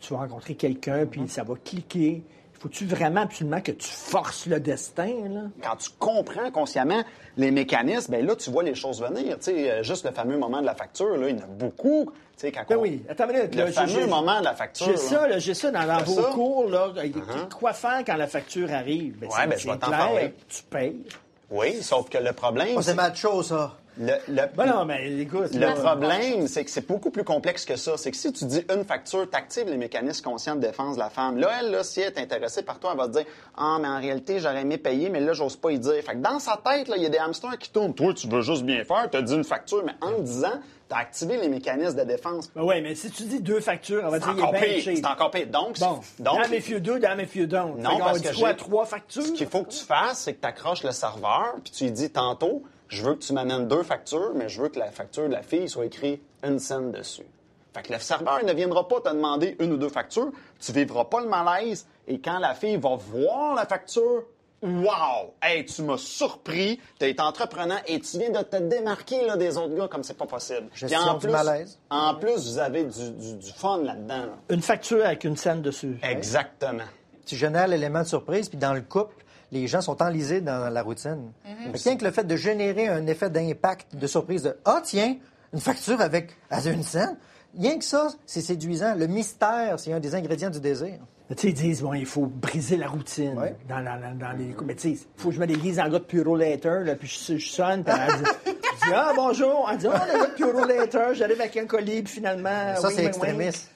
[0.00, 2.22] tu vas rencontrer quelqu'un, puis ça va cliquer.
[2.64, 5.40] Faut-tu vraiment absolument que tu forces le destin, là?
[5.62, 7.04] Quand tu comprends consciemment
[7.36, 9.36] les mécanismes, ben là, tu vois les choses venir.
[9.38, 11.46] Tu sais, euh, juste le fameux moment de la facture, là, il y en a
[11.46, 12.06] beaucoup.
[12.10, 13.54] Tu sais, quand Ben on- oui, attends une minute.
[13.54, 14.86] Le là, fameux moment de la facture.
[14.86, 16.30] J'ai ça, là, j'ai ça dans, dans vos ça?
[16.32, 16.88] cours, là.
[16.96, 17.50] Uh-huh.
[17.54, 19.18] Quoi faire quand la facture arrive?
[19.18, 20.34] Ben, Ouais, ben, je vais t'en parler.
[20.48, 21.02] Tu payes.
[21.50, 23.76] Oui, sauf que le problème, Oh, c'est macho, ça.
[23.98, 25.54] Le, le- Ben non, mais écoute.
[25.54, 27.96] Le là, problème, c'est que c'est beaucoup plus complexe que ça.
[27.96, 31.00] C'est que si tu dis une facture, tu actives les mécanismes conscients de défense de
[31.00, 31.36] la femme.
[31.38, 33.24] Là, elle, là, si elle est intéressée par toi, elle va te dire
[33.56, 35.94] Ah, mais en réalité, j'aurais aimé payer, mais là, j'ose pas y dire.
[36.04, 37.94] Fait que dans sa tête, il y a des hamsters qui tournent.
[37.94, 40.60] Toi, tu veux juste bien faire, tu as dit une facture, mais en le disant,
[40.88, 42.50] tu as activé les mécanismes de défense.
[42.54, 44.94] Ben oui, mais si tu dis deux factures, on va dire est bien.
[44.96, 45.46] C'est encore pire.
[45.46, 47.76] Donc, Bon, donc damn if you do, damn if you don't.
[47.78, 49.22] Non, parce que j'ai- trois factures?
[49.22, 51.92] Ce qu'il faut que tu fasses, c'est que tu accroches le serveur, puis tu lui
[51.92, 55.28] dis tantôt, je veux que tu m'amènes deux factures, mais je veux que la facture
[55.28, 57.26] de la fille soit écrite une scène dessus.
[57.74, 60.72] Fait que le serveur il ne viendra pas te demander une ou deux factures, tu
[60.72, 64.24] vivras pas le malaise, et quand la fille va voir la facture,
[64.62, 65.34] Wow!
[65.42, 69.58] Hey, tu m'as surpris, tu été entreprenant et tu viens de te démarquer là, des
[69.58, 70.68] autres gars comme c'est pas possible.
[70.72, 71.78] Puis en du plus, malaise.
[71.90, 74.20] En plus, vous avez du, du- du fun là-dedans.
[74.20, 74.38] là.
[74.48, 75.98] Une facture avec une scène dessus.
[76.02, 76.84] Exactement.
[77.26, 79.14] Tu génères l'élément de surprise, puis dans le couple,
[79.54, 81.32] les gens sont enlisés dans la routine.
[81.44, 85.16] Que rien que le fait de générer un effet d'impact, de surprise, de Ah, tiens,
[85.52, 86.30] une facture avec,
[86.66, 87.16] une scène,
[87.58, 88.94] rien que ça, c'est séduisant.
[88.96, 90.98] Le mystère, c'est un des ingrédients du désir.
[91.30, 93.56] Mais Tu sais, ils disent, bon, il faut briser la routine Ouais.
[93.66, 94.54] dans, dans- dans- dans les...
[94.66, 96.96] Mais tu sais, il faut que je me déguise en gars de Puro Later, là,
[96.96, 99.66] puis je, je sonne, puis elle dit, je dis, ah, bonjour.
[99.72, 102.74] Elle dit, ah, le gars de Puro Later, j'arrive avec un colis, puis finalement...
[102.76, 103.70] Ça, wing, c'est extrémiste.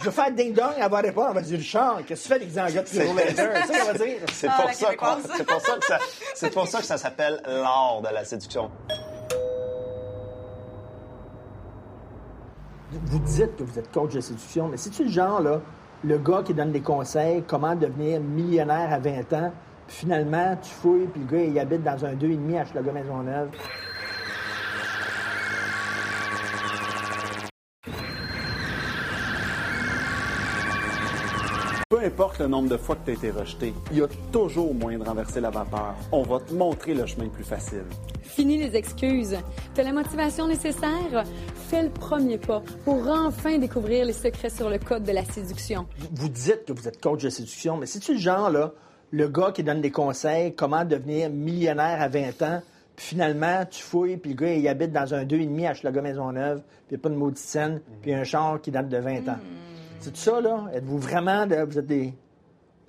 [0.00, 2.38] Je vais faire ding-dong, elle va répondre, elle va dire, Richard, qu'est-ce que tu fais
[2.40, 2.86] déguisé en gars de?
[2.88, 4.16] C'est ça qu'elle va dire.
[4.32, 5.98] C'est Ah, pour, la ça qu'on- c'est pour ça que ça,
[6.34, 8.70] c'est pour ça que ça s'appelle l'art de la séduction.
[12.92, 15.60] Vous dites que vous êtes coach de séduction, mais c'est-tu le genre, là,
[16.02, 19.52] le gars qui donne des conseils, comment devenir millionnaire à 20 ans,
[19.86, 23.48] puis finalement, tu fouilles, puis le gars, il habite dans un 2,5 à Schlager Maisonneuve.
[31.92, 34.72] Peu importe le nombre de fois que tu as été rejeté, il y a toujours
[34.72, 35.96] moyen de renverser la vapeur.
[36.12, 37.82] On va te montrer le chemin le plus facile.
[38.22, 39.36] Fini les excuses.
[39.74, 41.24] T'as la motivation nécessaire?
[41.68, 45.88] Fais le premier pas pour enfin découvrir les secrets sur le code de la séduction.
[46.12, 48.72] Vous dites que vous êtes coach de séduction, mais c'est-tu le genre, là,
[49.10, 52.62] le gars qui donne des conseils, comment devenir millionnaire à 20 ans,
[52.94, 56.58] puis finalement, tu fouilles, puis le gars, il habite dans un 2,5 à Schlager Maisonneuve,
[56.86, 59.28] puis il n'y a pas de maudite scène, puis un char qui date de 20
[59.28, 59.38] ans?
[60.00, 60.64] C'est ça, là?
[60.74, 62.12] Êtes-vous vraiment, de- vous êtes des,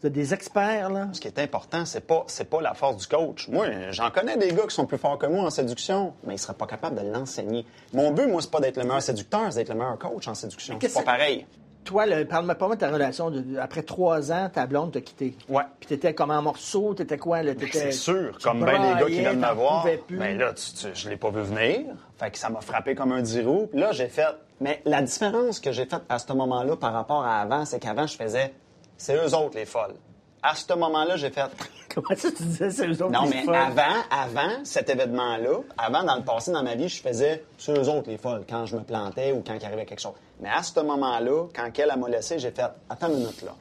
[0.02, 1.10] vous êtes des experts, là?
[1.14, 3.48] Ce qui est important, c'est pas, c'est pas la force du coach.
[3.50, 6.40] Moi, j'en connais des gars qui sont plus forts que moi en séduction, mais ils
[6.40, 7.66] seraient pas capables de l'enseigner.
[7.94, 10.36] Mon but, moi, c'est pas d'être le meilleur séducteur, c'est d'être le meilleur coach en
[10.36, 10.78] séduction.
[10.82, 11.46] C'est pas pareil.
[11.84, 13.32] Toi, parle-moi pas de ta relation.
[13.32, 15.36] de- après trois ans, ta blonde t'a quitté.
[15.50, 15.64] Ouais.
[15.80, 17.42] Puis t'étais comme en morceaux, t'étais quoi?
[17.44, 19.86] Ben, c'est sûr, comme bien les gars qui viennent me voir.
[20.08, 20.18] plus.
[20.18, 21.82] Ben là, tu, tu- je l'ai pas vu venir.
[22.20, 23.68] Fait que ça m'a frappé comme un dix roues.
[23.72, 24.28] Puis là, j'ai fait.
[24.60, 28.06] Mais la différence que j'ai faite à ce moment-là par rapport à avant, c'est qu'avant,
[28.06, 28.54] je faisais.
[28.96, 29.96] C'est eux autres les folles.
[30.44, 31.42] À ce moment-là, j'ai fait.
[31.94, 33.56] Comment ça, tu disais, c'est eux autres Non, les mais folles?
[33.56, 37.90] avant, avant cet événement-là, avant, dans le passé, dans ma vie, je faisais sur eux
[37.90, 40.14] autres les folles, quand je me plantais ou quand il arrivait quelque chose.
[40.42, 43.52] Mais à ce moment-là, quand elle m'a laissé, j'ai fait, attends une minute là.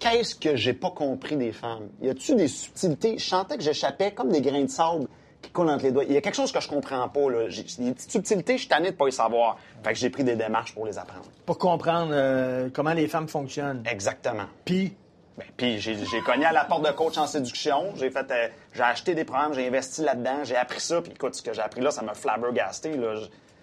[0.00, 1.88] Qu'est-ce que j'ai pas compris des femmes?
[2.02, 3.16] Y a-tu des subtilités?
[3.16, 5.06] Je sentais que j'échappais comme des grains de sable
[5.40, 6.04] qui coulent entre les doigts.
[6.04, 7.46] Il y a quelque chose que je comprends pas, là.
[7.48, 9.56] Des petites subtilités, je suis tanné de pas y savoir.
[9.82, 11.26] Fait que j'ai pris des démarches pour les apprendre.
[11.46, 13.82] Pour comprendre euh, comment les femmes fonctionnent.
[13.88, 14.46] Exactement.
[14.64, 14.96] Puis,
[15.38, 17.94] Ben, puis j'ai j'ai cogné à la porte de coach en séduction.
[17.96, 21.00] J'ai fait, euh, j'ai acheté des programmes, j'ai investi là-dedans, j'ai appris ça.
[21.00, 22.96] Puis écoute, ce que j'ai appris là, ça m'a flabbergasté.
[22.96, 23.14] Là.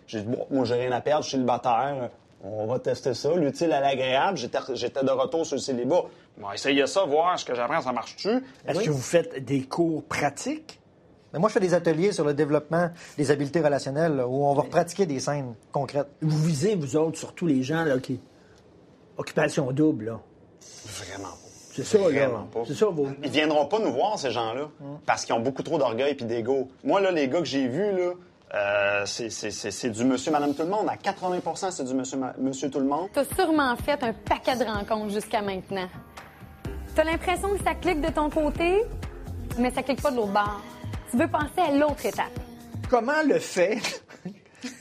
[0.08, 2.10] J'ai dit, bon, moi, j'ai rien à perdre, je suis célibataire.
[2.44, 4.38] On va tester ça, l'utile à l'agréable.
[4.38, 6.04] J'étais j'étais de retour sur le célibat.
[6.42, 8.30] On va essayer ça, voir ce que j'apprends, ça marche-tu?
[8.68, 8.86] est-ce Oui.
[8.86, 10.80] que vous faites des cours pratiques?
[11.34, 14.54] Mais moi, je fais des ateliers sur le développement des habiletés relationnelles là, où on
[14.54, 16.08] va pratiquer des scènes concrètes.
[16.22, 18.20] Vous visez, vous autres, surtout les gens là, qui.
[19.18, 20.20] Occupation double, là.
[20.86, 21.38] Vraiment pas.
[21.74, 22.04] C'est ça, là.
[22.10, 22.64] Vraiment pas.
[22.68, 23.08] C'est ça, vos.
[23.24, 24.68] Ils viendront pas nous voir, ces gens-là,
[25.06, 26.68] parce qu'ils ont beaucoup trop d'orgueil et d'ego.
[26.84, 28.12] Moi, là, les gars que j'ai vus, là,
[28.54, 30.88] euh, c'est- du monsieur, madame, tout le monde.
[30.90, 33.10] À 80% c'est du monsieur, ma- monsieur, tout le monde.
[33.14, 35.88] T'as sûrement fait un paquet de rencontres jusqu'à maintenant.
[36.96, 38.84] T'as l'impression que ça clique de ton côté,
[39.58, 40.62] mais ça clique pas de l'autre bord.
[41.10, 42.32] Tu veux penser à l'autre étape.
[42.90, 43.80] Comment le fait?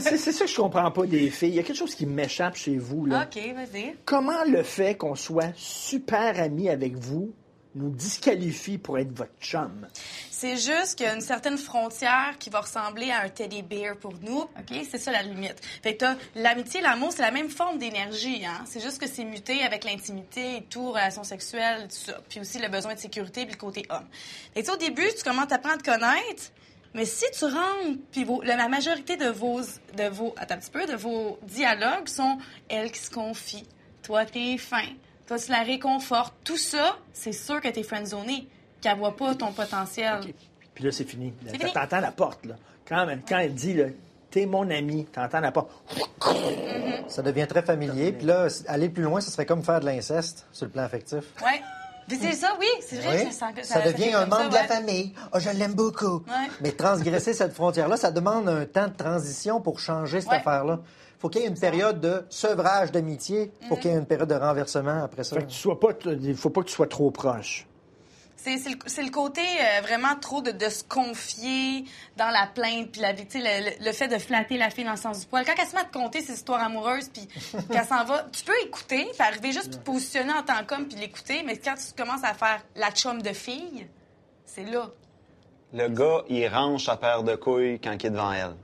[0.00, 1.48] c'est c'est ça que je comprends pas des filles.
[1.50, 3.26] Il y a quelque chose qui m'échappe chez vous, là.
[3.26, 3.96] OK, vas-y.
[4.04, 7.32] Comment le fait qu'on soit super amis avec vous
[7.74, 9.86] nous disqualifie pour être votre chum?
[10.30, 13.96] C'est juste qu'il y a une certaine frontière qui va ressembler à un teddy bear
[13.96, 14.40] pour nous.
[14.40, 14.86] OK?
[14.90, 15.56] C'est ça la limite.
[15.82, 18.44] Fait que l'amitié, l'amour, c'est la même forme d'énergie.
[18.44, 18.64] Hein?
[18.66, 22.20] C'est juste que c'est muté avec l'intimité et tout, relations sexuelles, tout ça.
[22.28, 24.06] Puis aussi le besoin de sécurité puis le côté homme.
[24.54, 26.52] Fait que au début, tu commences à apprendre à te connaître.
[26.94, 29.60] Mais si tu rentres, puis la majorité de vos,
[29.96, 33.64] de vos, attends un petit peu, de vos dialogues sont elle qui se confie,
[34.02, 34.86] toi t'es fin,
[35.30, 38.48] toi tu la réconfortes, tout ça, c'est sûr que t'es friendzoné,
[38.80, 40.18] qu'elle voit pas ton potentiel.
[40.74, 41.32] Puis là, c'est fini.
[41.72, 42.56] T'entends la porte, là.
[42.88, 43.84] Quand, quand elle dit, là,
[44.32, 45.70] t'es mon ami, t'entends la porte.
[47.06, 48.10] Ça devient très familier.
[48.10, 51.22] Puis là, aller plus loin, ce serait comme faire de l'inceste sur le plan affectif.
[51.44, 51.62] Ouais.
[52.08, 53.28] Puis c'est ça, oui, c'est vrai Oui.
[53.28, 54.66] que ça, sent- Ça, devient un membre de la ouais.
[54.66, 55.12] famille.
[55.32, 56.16] Oh, je l'aime beaucoup.
[56.26, 56.48] Ouais.
[56.60, 60.36] Mais transgresser cette frontière-là, ça demande un temps de transition pour changer cette Ouais.
[60.38, 60.80] affaire-là.
[61.20, 63.80] Il faut qu'il y ait une période de sevrage d'amitié pour Mm-hmm.
[63.82, 65.36] qu'il y ait une période de renversement après ça.
[65.36, 67.66] Fait que tu sois pas, il faut pas que tu sois trop proche.
[68.36, 71.84] C'est le, côté euh, vraiment trop de, de se confier
[72.16, 74.96] dans la plainte, puis la, le, le- le fait de flatter la fille dans le
[74.96, 75.44] sens du poil.
[75.44, 77.28] Quand elle se met à te conter ses histoires amoureuses, puis
[77.70, 80.98] qu'elle s'en va, tu peux écouter, puis arriver juste te positionner en tant qu'homme, puis
[80.98, 83.86] l'écouter, mais quand tu commences à faire la chum de fille,
[84.46, 84.88] c'est là.
[85.74, 88.54] Le gars, il range sa paire de couilles quand il est devant elle.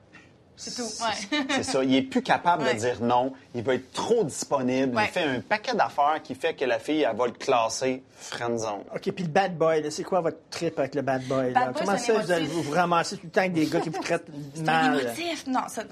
[0.57, 0.83] C'est tout.
[0.83, 1.45] Ouais.
[1.51, 1.85] C'est ça.
[1.85, 2.75] Il est plus capable Ouais.
[2.75, 3.33] de dire non.
[3.55, 4.97] Il va être trop disponible.
[4.97, 5.05] Ouais.
[5.05, 8.81] Il fait un paquet d'affaires qui fait que la fille, elle va le classer friendzone.
[8.95, 11.53] OK, puis le bad boy, là, c'est quoi votre trip avec le bad boy?
[11.53, 11.61] là?
[11.67, 13.81] Bad boy, Comment c'est ça, vous, allez- vous ramassez tout le temps avec des gars
[13.81, 15.01] qui vous traitent C'est mal?
[15.01, 15.47] émotif.
[15.47, 15.83] Non, ça,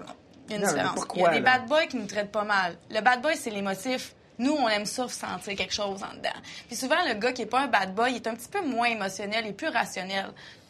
[0.49, 0.95] il y a une Non, différence.
[0.95, 1.59] pourquoi, il y a des là?
[1.59, 2.77] bad boys qui nous traitent pas mal.
[2.91, 4.15] Le bad boy, c'est l'émotif.
[4.39, 6.31] Nous, on aime ça sentir quelque chose en dedans.
[6.67, 8.62] Puis souvent, le gars qui est pas un bad boy, il est un petit peu
[8.62, 10.27] moins émotionnel et plus rationnel.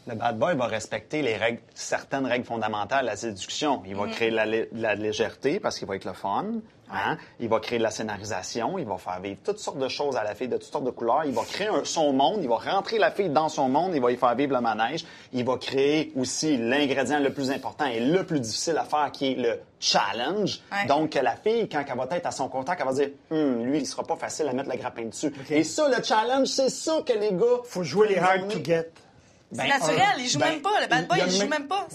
[0.07, 3.83] Le bad boy va respecter les règles, certaines règles fondamentales de la séduction.
[3.87, 4.11] Il va Mhm.
[4.13, 6.45] créer de la, légèreté parce qu'il va être le fun.
[6.93, 7.17] hein.
[7.41, 8.79] Il va créer de la scénarisation.
[8.79, 10.91] Il va faire vivre toutes sortes de choses à la fille de toutes sortes de
[10.91, 11.23] couleurs.
[11.25, 12.41] Il va créer un- son monde.
[12.43, 13.93] Il va rentrer la fille dans son monde.
[13.95, 15.07] Il va y faire vivre le manège.
[15.33, 19.33] Il va créer aussi l'ingrédient le plus important et le plus difficile à faire qui
[19.33, 20.61] est le challenge.
[20.71, 20.87] Ouais.
[20.87, 23.79] Donc, la fille, quand elle va être à son contact, elle va dire Hum, lui,
[23.79, 25.33] il sera pas facile à mettre la grappin dessus.
[25.51, 27.63] Et ça, le challenge, c'est ça que les gars.
[27.65, 28.91] Faut jouer les hard to get.
[29.53, 30.81] C'est Ben, naturel, il joue ben, même pas.
[30.81, 31.87] Le bad boy, il joue même- pas.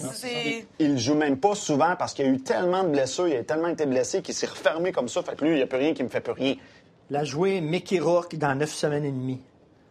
[0.79, 3.43] Il joue même pas souvent parce qu'il y a eu tellement de blessures, il a
[3.43, 5.21] tellement été blessé qu'il s'est refermé comme ça.
[5.23, 6.55] Fait que lui, il n'y a plus rien qui me fait plus rien.
[7.09, 9.41] La joué Mickey Rourke dans neuf semaines et demie.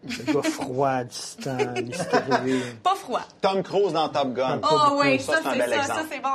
[0.04, 2.62] Le gars froid, distant, mystérieux.
[2.82, 3.22] Pas froid.
[3.42, 4.60] Tom Cruise dans Top Gun.
[4.62, 5.76] Oh oui, ça, c'est un c'est bel ça.
[5.76, 6.00] exemple.
[6.00, 6.28] Ça, c'est bon.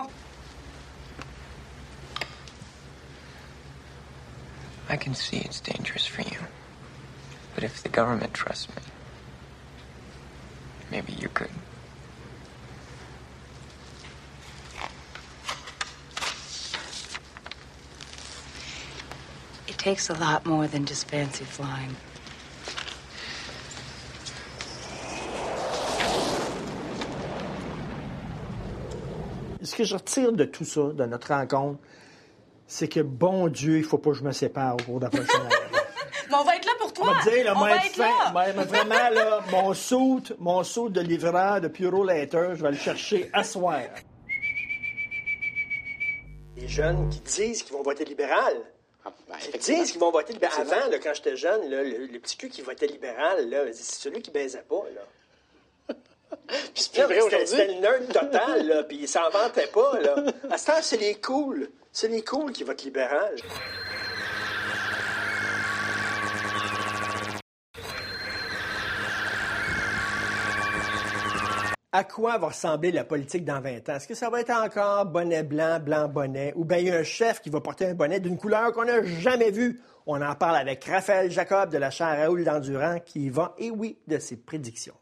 [4.90, 6.40] I can see it's dangerous for you.
[7.56, 8.82] But if the government trusts me,
[10.94, 11.50] maybe you could.
[19.68, 21.96] It takes a lot more than just fancy flying.
[29.64, 31.80] Ce que je retire de tout ça, de notre rencontre,
[32.68, 35.10] c'est que, bon Dieu, il faut pas que je me sépare au cours de la
[35.10, 35.56] prochaine année.
[36.30, 37.16] Mais on va être là pour toi.
[37.24, 38.04] dire, là, on moi, va être être fin.
[38.04, 38.34] là.
[38.36, 42.72] Ouais, mais vraiment, là, mon saut, mon saut de livreur de Puro Later, je vais
[42.72, 43.82] le chercher à soir.
[46.56, 48.56] Les jeunes qui disent qu'ils vont voter libéral.
[49.52, 50.62] Qui disent qu'ils vont voter libéral.
[50.62, 53.84] Avant, là, quand j'étais jeune, là, le, le petit cul qui votait libéral, là, c'est
[53.84, 54.84] celui qui baisait pas.
[54.96, 55.96] Là.
[56.74, 60.00] C'était le nerd total, là, puis il s'en vantait pas.
[60.00, 60.16] Là.
[60.52, 61.70] À ce temps, c'est les cools.
[61.92, 63.36] C'est les cools qui votent libéral.
[71.96, 73.96] À quoi va ressembler la politique dans 20 ans?
[73.98, 76.98] Est-ce que ça va être encore bonnet blanc, blanc bonnet, ou bien il y a
[76.98, 79.80] un chef qui va porter un bonnet d'une couleur qu'on n'a jamais vue?
[80.08, 83.70] On en parle avec Raphaël Jacob de la chaire Raoul d'Endurant qui y va, et
[83.70, 84.96] oui, de ses prédictions.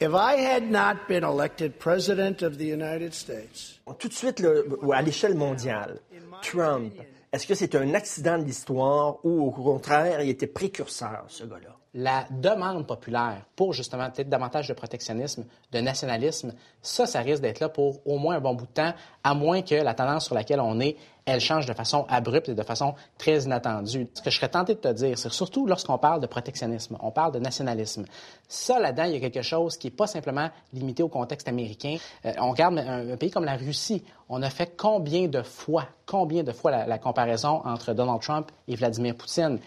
[0.00, 4.62] If I had not been elected President of the United States, Tout de suite, là,
[4.94, 6.00] à l'échelle mondiale,
[6.40, 6.94] Trump,
[7.36, 11.76] est-ce que c'est un accident de l'histoire ou au contraire, il était précurseur, ce gars-là?
[11.98, 17.58] la demande populaire pour justement peut-être davantage de protectionnisme, de nationalisme, ça, ça risque d'être
[17.60, 18.92] là pour au moins un bon bout de temps,
[19.24, 20.96] à moins que la tendance sur laquelle on est,
[21.26, 24.08] elle change de façon abrupte et de façon très inattendue.
[24.14, 27.10] Ce que je serais tenté de te dire, c'est surtout lorsqu'on parle de protectionnisme, on
[27.10, 28.04] parle de nationalisme.
[28.48, 31.96] Ça, là-dedans, il y a quelque chose qui n'est pas simplement limité au contexte américain.
[32.24, 34.04] Euh, on regarde un, pays comme la Russie.
[34.28, 38.50] On a fait combien de fois, combien de fois la, la comparaison entre Donald Trump
[38.68, 39.58] et Vladimir Poutine?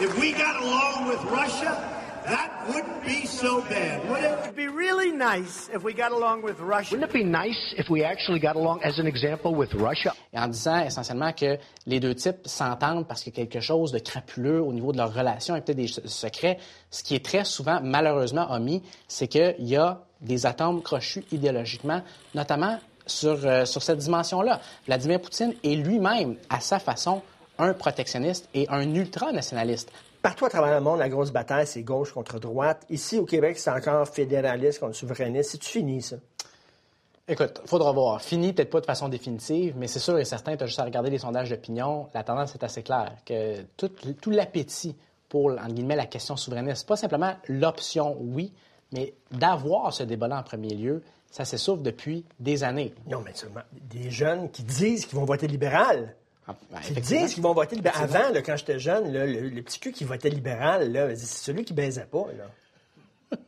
[0.00, 1.76] If we got along with Russia,
[2.26, 4.38] that wouldn't be so bad, would it?
[4.44, 6.94] it'd be really nice if we got along with Russia.
[6.96, 10.12] Wouldn't it be nice if we actually got along, as an example, with Russia?
[10.32, 13.92] Et en disant essentiellement que les deux types s'entendent parce qu'il y a quelque chose
[13.92, 16.58] de crapuleux au niveau de leur relation et peut-être des se- secrets.
[16.90, 22.02] Ce qui est très souvent, malheureusement, omis, c'est qu'il y a des atomes crochus idéologiquement,
[22.34, 24.60] notamment sur, euh, sur cette dimension-là.
[24.86, 27.22] Vladimir Poutine est lui-même, à sa façon,
[27.58, 29.92] un protectionniste et un ultranationaliste.
[30.26, 32.84] Partout à travers le monde, la grosse bataille, c'est gauche contre droite.
[32.90, 35.52] Ici, au Québec, c'est encore fédéraliste contre souverainiste.
[35.52, 36.16] C'est-tu fini, ça?
[37.28, 38.20] Écoute, faudra voir.
[38.20, 40.84] Fini, peut-être pas de façon définitive, mais c'est sûr et certain, tu as juste à
[40.84, 42.08] regarder les sondages d'opinion.
[42.12, 43.88] La tendance est assez claire, que tout,
[44.20, 44.96] tout l'appétit
[45.28, 46.88] pour, en guillemets, la question souverainiste.
[46.88, 48.52] Pas simplement l'option oui,
[48.92, 52.92] mais d'avoir ce débat-là en premier lieu, ça s'essouffle depuis des années.
[53.08, 56.16] Non, mais seulement des jeunes qui disent qu'ils vont voter libéral.
[56.48, 58.04] Ah, ben, disent qu'ils vont voter libéral.
[58.04, 61.64] Avant, là, quand j'étais jeune, là, le, le petit cul qui votait libéral, c'est celui
[61.64, 62.26] qui baisait pas.
[62.38, 63.38] Là.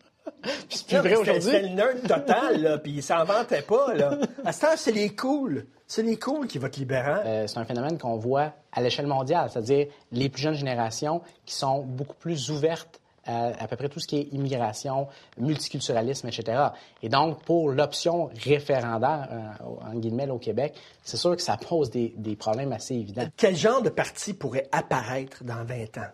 [0.69, 1.43] c'est vrai aujourd'hui.
[1.43, 3.95] C'était le nerd total, là, puis il s'en vantait pas.
[3.95, 4.19] Là.
[4.45, 5.67] À ce temps, c'est les cools.
[5.87, 7.23] C'est les cools qui votent libéral.
[7.25, 11.55] Euh, c'est un phénomène qu'on voit à l'échelle mondiale, c'est-à-dire les plus jeunes générations qui
[11.55, 15.09] sont beaucoup plus ouvertes à peu près tout ce qui est immigration,
[15.39, 16.69] multiculturalisme, etc.
[17.03, 21.91] Et donc, pour l'option référendaire, euh, en guillemets, au Québec, c'est sûr que ça pose
[21.91, 23.27] des, des problèmes assez évidents.
[23.37, 26.11] Quel genre de parti pourrait apparaître dans 20 ans?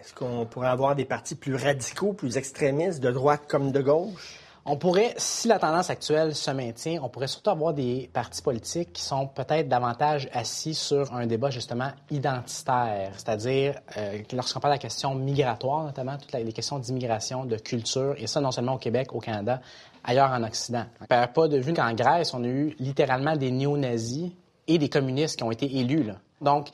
[0.00, 4.38] Est-ce qu'on pourrait avoir des partis plus radicaux, plus extrémistes, de droite comme de gauche?
[4.70, 8.92] On pourrait, si la tendance actuelle se maintient, on pourrait surtout avoir des partis politiques
[8.92, 14.76] qui sont peut-être davantage assis sur un débat justement identitaire, c'est-à-dire euh, lorsqu'on parle de
[14.76, 18.78] la question migratoire, notamment toutes les questions d'immigration, de culture, et ça non seulement au
[18.78, 19.62] Québec, au Canada,
[20.04, 20.84] ailleurs en Occident.
[21.00, 24.32] On ne perd pas de vue qu'en Grèce, on a eu littéralement des néo-nazis
[24.66, 26.10] et des communistes qui ont été élus.
[26.42, 26.68] Donc,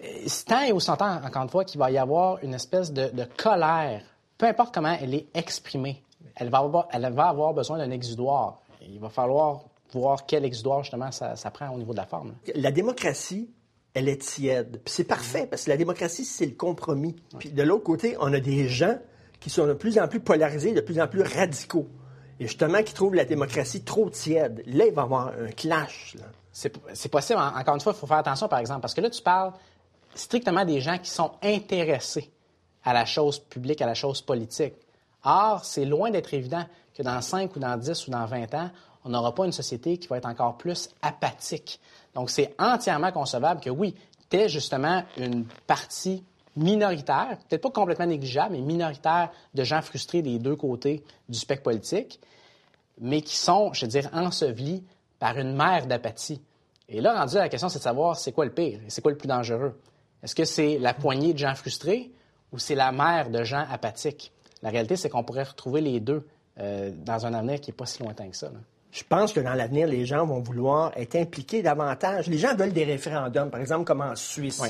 [0.00, 2.92] euh, c'est tant et aussi longtemps, encore une fois, qu'il va y avoir une espèce
[2.92, 4.02] de colère,
[4.38, 6.04] peu importe comment elle est exprimée,
[6.36, 8.60] elle va avoir, elle va avoir besoin d'un exudoire.
[8.80, 9.62] Il va falloir
[9.92, 12.28] voir quel exudoire, justement, ça, ça prend au niveau de la forme.
[12.46, 12.52] là.
[12.56, 13.50] La démocratie,
[13.94, 14.80] elle est tiède.
[14.84, 17.14] Puis c'est parfait, parce que la démocratie, c'est le compromis.
[17.38, 18.96] Puis de l'autre côté, on a des gens
[19.38, 21.86] qui sont de plus en plus polarisés, de plus en plus radicaux.
[22.40, 24.62] Et justement, qui trouvent la démocratie trop tiède.
[24.66, 26.16] Là, il va y avoir un clash.
[26.52, 27.38] C'est possible.
[27.38, 29.52] En- Encore une fois, il faut faire attention, par exemple, parce que là, tu parles
[30.14, 32.30] strictement des gens qui sont intéressés
[32.84, 34.74] à la chose publique, à la chose politique.
[35.24, 36.64] Or, c'est loin d'être évident
[36.94, 38.70] que dans 5 ou dans 10 ou dans 20 ans,
[39.04, 41.80] on n'aura pas une société qui va être encore plus apathique.
[42.14, 43.94] Donc, c'est entièrement concevable que oui,
[44.30, 46.24] tu justement une partie
[46.56, 51.64] minoritaire, peut-être pas complètement négligeable, mais minoritaire de gens frustrés des deux côtés du spectre
[51.64, 52.20] politique,
[53.00, 54.84] mais qui sont, je veux dire, ensevelis
[55.18, 56.40] par une mer d'apathie.
[56.88, 59.00] Et là, rendu à la question, c'est de savoir c'est quoi le pire, et c'est
[59.00, 59.78] quoi le plus dangereux.
[60.22, 62.12] Est-ce que c'est la poignée de gens frustrés
[62.52, 64.32] ou c'est la mer de gens apathiques?
[64.62, 66.26] La réalité, c'est qu'on pourrait retrouver les deux
[66.58, 68.46] euh, dans un avenir qui n'est pas si lointain que ça.
[68.48, 68.58] là.
[68.90, 72.26] Je pense que dans l'avenir, les gens vont vouloir être impliqués davantage.
[72.26, 74.62] Les gens veulent des référendums, par exemple, comme en Suisse.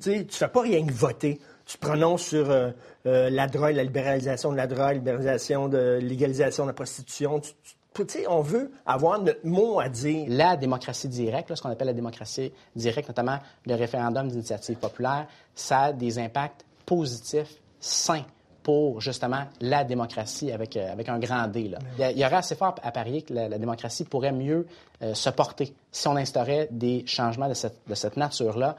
[0.00, 1.40] Tu tu fais pas rien que voter.
[1.66, 2.70] Tu te prononces sur euh,
[3.06, 7.40] euh, la drogue, la libéralisation de la drogue, la libéralisation de légalisation de la prostitution.
[7.40, 10.26] Tu- tu- on veut avoir notre mot à dire.
[10.28, 15.26] La démocratie directe, là, ce qu'on appelle la démocratie directe, notamment le référendum d'initiative populaire,
[15.56, 18.24] ça a des impacts positifs, sains
[18.68, 21.68] pour justement la démocratie avec, euh, avec un grand D.
[21.68, 21.78] là.
[21.96, 24.30] Il y a- il y aurait assez fort à parier que la, la démocratie pourrait
[24.30, 24.66] mieux
[25.00, 28.76] euh, se porter si on instaurait des changements de cette, de cette nature-là.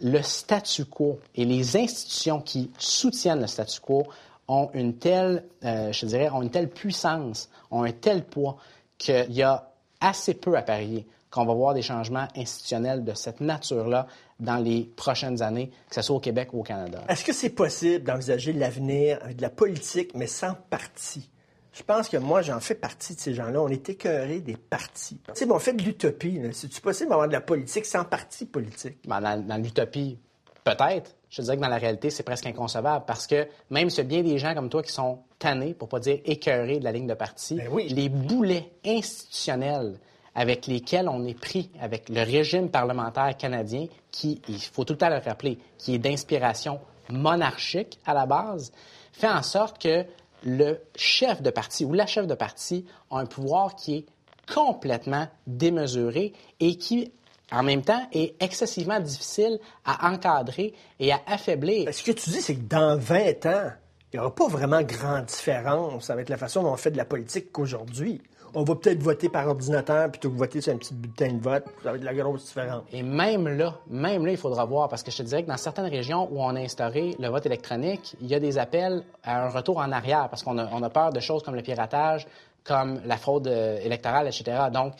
[0.00, 4.04] Le statu quo et les institutions qui soutiennent le statu quo
[4.46, 8.58] ont une telle, euh, je dirais, ont une telle puissance, ont un tel poids
[8.96, 9.70] qu'il y a
[10.00, 14.06] assez peu à parier qu'on va voir des changements institutionnels de cette nature-là
[14.38, 17.02] dans les prochaines années, que ce soit au Québec ou au Canada.
[17.08, 21.30] Est-ce que c'est possible d'envisager l'avenir avec de la politique, mais sans parti?
[21.72, 23.60] Je pense que moi, j'en fais partie de ces gens-là.
[23.60, 25.20] On est écœurés des partis.
[25.26, 26.40] Tu sais, on fait de l'utopie.
[26.52, 28.96] C'est-tu possible d'avoir de la politique sans parti politique?
[29.06, 30.18] Ben, dans dans l'utopie,
[30.64, 31.14] peut-être.
[31.28, 34.38] Je dirais que dans la réalité, c'est presque inconcevable parce que même a bien des
[34.38, 37.60] gens comme toi qui sont tannés, pour pas dire écœurés de la ligne de parti,
[37.88, 39.98] les boulets institutionnels
[40.36, 44.98] avec lesquels on est pris avec le régime parlementaire canadien, qui, il faut tout le
[44.98, 46.78] temps le rappeler, qui est d'inspiration
[47.08, 48.70] monarchique à la base,
[49.12, 50.04] fait en sorte que
[50.44, 54.06] le chef de parti ou la chef de parti a un pouvoir qui est
[54.52, 57.10] complètement démesuré et qui,
[57.50, 61.92] en même temps, est excessivement difficile à encadrer et à affaiblir.
[61.94, 63.70] Ce que tu dis, c'est que dans 20 ans,
[64.12, 67.06] il n'y aura pas vraiment grande différence avec la façon dont on fait de la
[67.06, 68.20] politique qu'aujourd'hui.
[68.58, 71.66] On va peut-être voter par ordinateur plutôt que voter sur un petit bulletin de vote.
[71.82, 72.84] Ça va être de la grosse différence.
[72.90, 75.58] Et même là, même là, il faudra voir, parce que je te dirais que dans
[75.58, 79.44] certaines régions où on a instauré le vote électronique, il y a des appels à
[79.44, 82.26] un retour en arrière, parce qu'on a, peur de choses comme le piratage,
[82.64, 84.56] comme la fraude euh, électorale, etc.
[84.72, 84.94] Donc,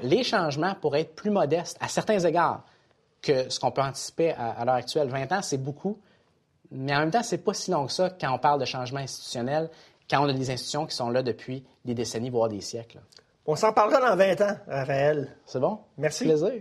[0.00, 2.62] les changements pourraient être plus modestes à certains égards
[3.20, 5.08] que ce qu'on peut anticiper à, à l'heure actuelle.
[5.08, 5.98] 20 ans, c'est beaucoup,
[6.70, 9.00] mais en même temps, c'est pas si long que ça quand on parle de changement
[9.00, 9.68] institutionnel,
[10.10, 13.00] quand on a des institutions qui sont là depuis des décennies, voire des siècles.
[13.46, 15.36] On s'en parlera dans 20 ans, Raphaël.
[15.46, 15.78] C'est bon?
[15.98, 16.24] Merci.
[16.24, 16.52] Plaisir.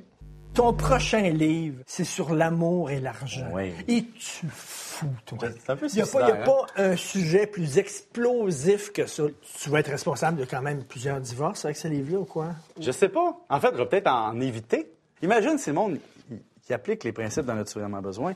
[0.53, 3.47] Ton prochain livre, c'est sur l'amour et l'argent.
[3.53, 3.71] Oui.
[3.87, 5.37] Et tu fous, toi.
[5.63, 6.43] C'est un peu Il n'y a, pas- y a hein?
[6.43, 9.23] pas un sujet plus explosif que ça.
[9.61, 12.49] Tu vas être responsable de quand même plusieurs divorces avec ce livre-là ou quoi?
[12.79, 13.37] Je sais pas.
[13.49, 14.91] En fait, on va peut-être en éviter.
[15.21, 15.97] Imagine si le monde
[16.29, 16.39] il,
[16.69, 18.33] il applique les principes dont as-tu vraiment besoin.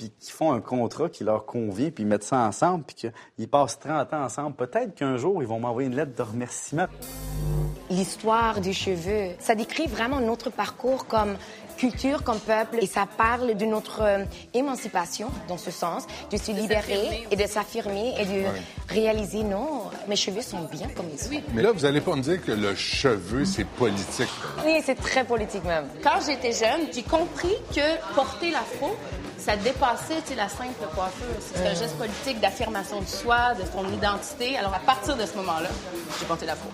[0.00, 2.96] Puis qui font un contrat qui leur convient, puis ils mettent ça ensemble, puis
[3.36, 6.86] qu'ils passent 30 ans ensemble, peut-être qu'un jour, ils vont m'envoyer une lettre de remerciement.
[7.90, 11.36] L'histoire des cheveux, ça décrit vraiment notre parcours comme
[11.76, 14.24] culture, comme peuple, et ça parle de notre euh,
[14.54, 18.44] émancipation dans ce sens, de se libérer et de s'affirmer et de
[18.88, 21.30] réaliser non, mes cheveux sont bien comme ils sont.
[21.52, 24.28] Mais là, vous allez pas me dire que le cheveu, c'est politique.
[24.64, 25.88] Oui, c'est très politique même.
[26.02, 28.96] Quand j'étais jeune, j'ai compris que porter l'afro,
[29.40, 31.26] ça dépassait la simple coiffure.
[31.40, 34.56] C'est un geste politique d'affirmation de soi, de son identité.
[34.58, 35.68] Alors à partir de ce moment-là,
[36.18, 36.68] j'ai porté l'afro.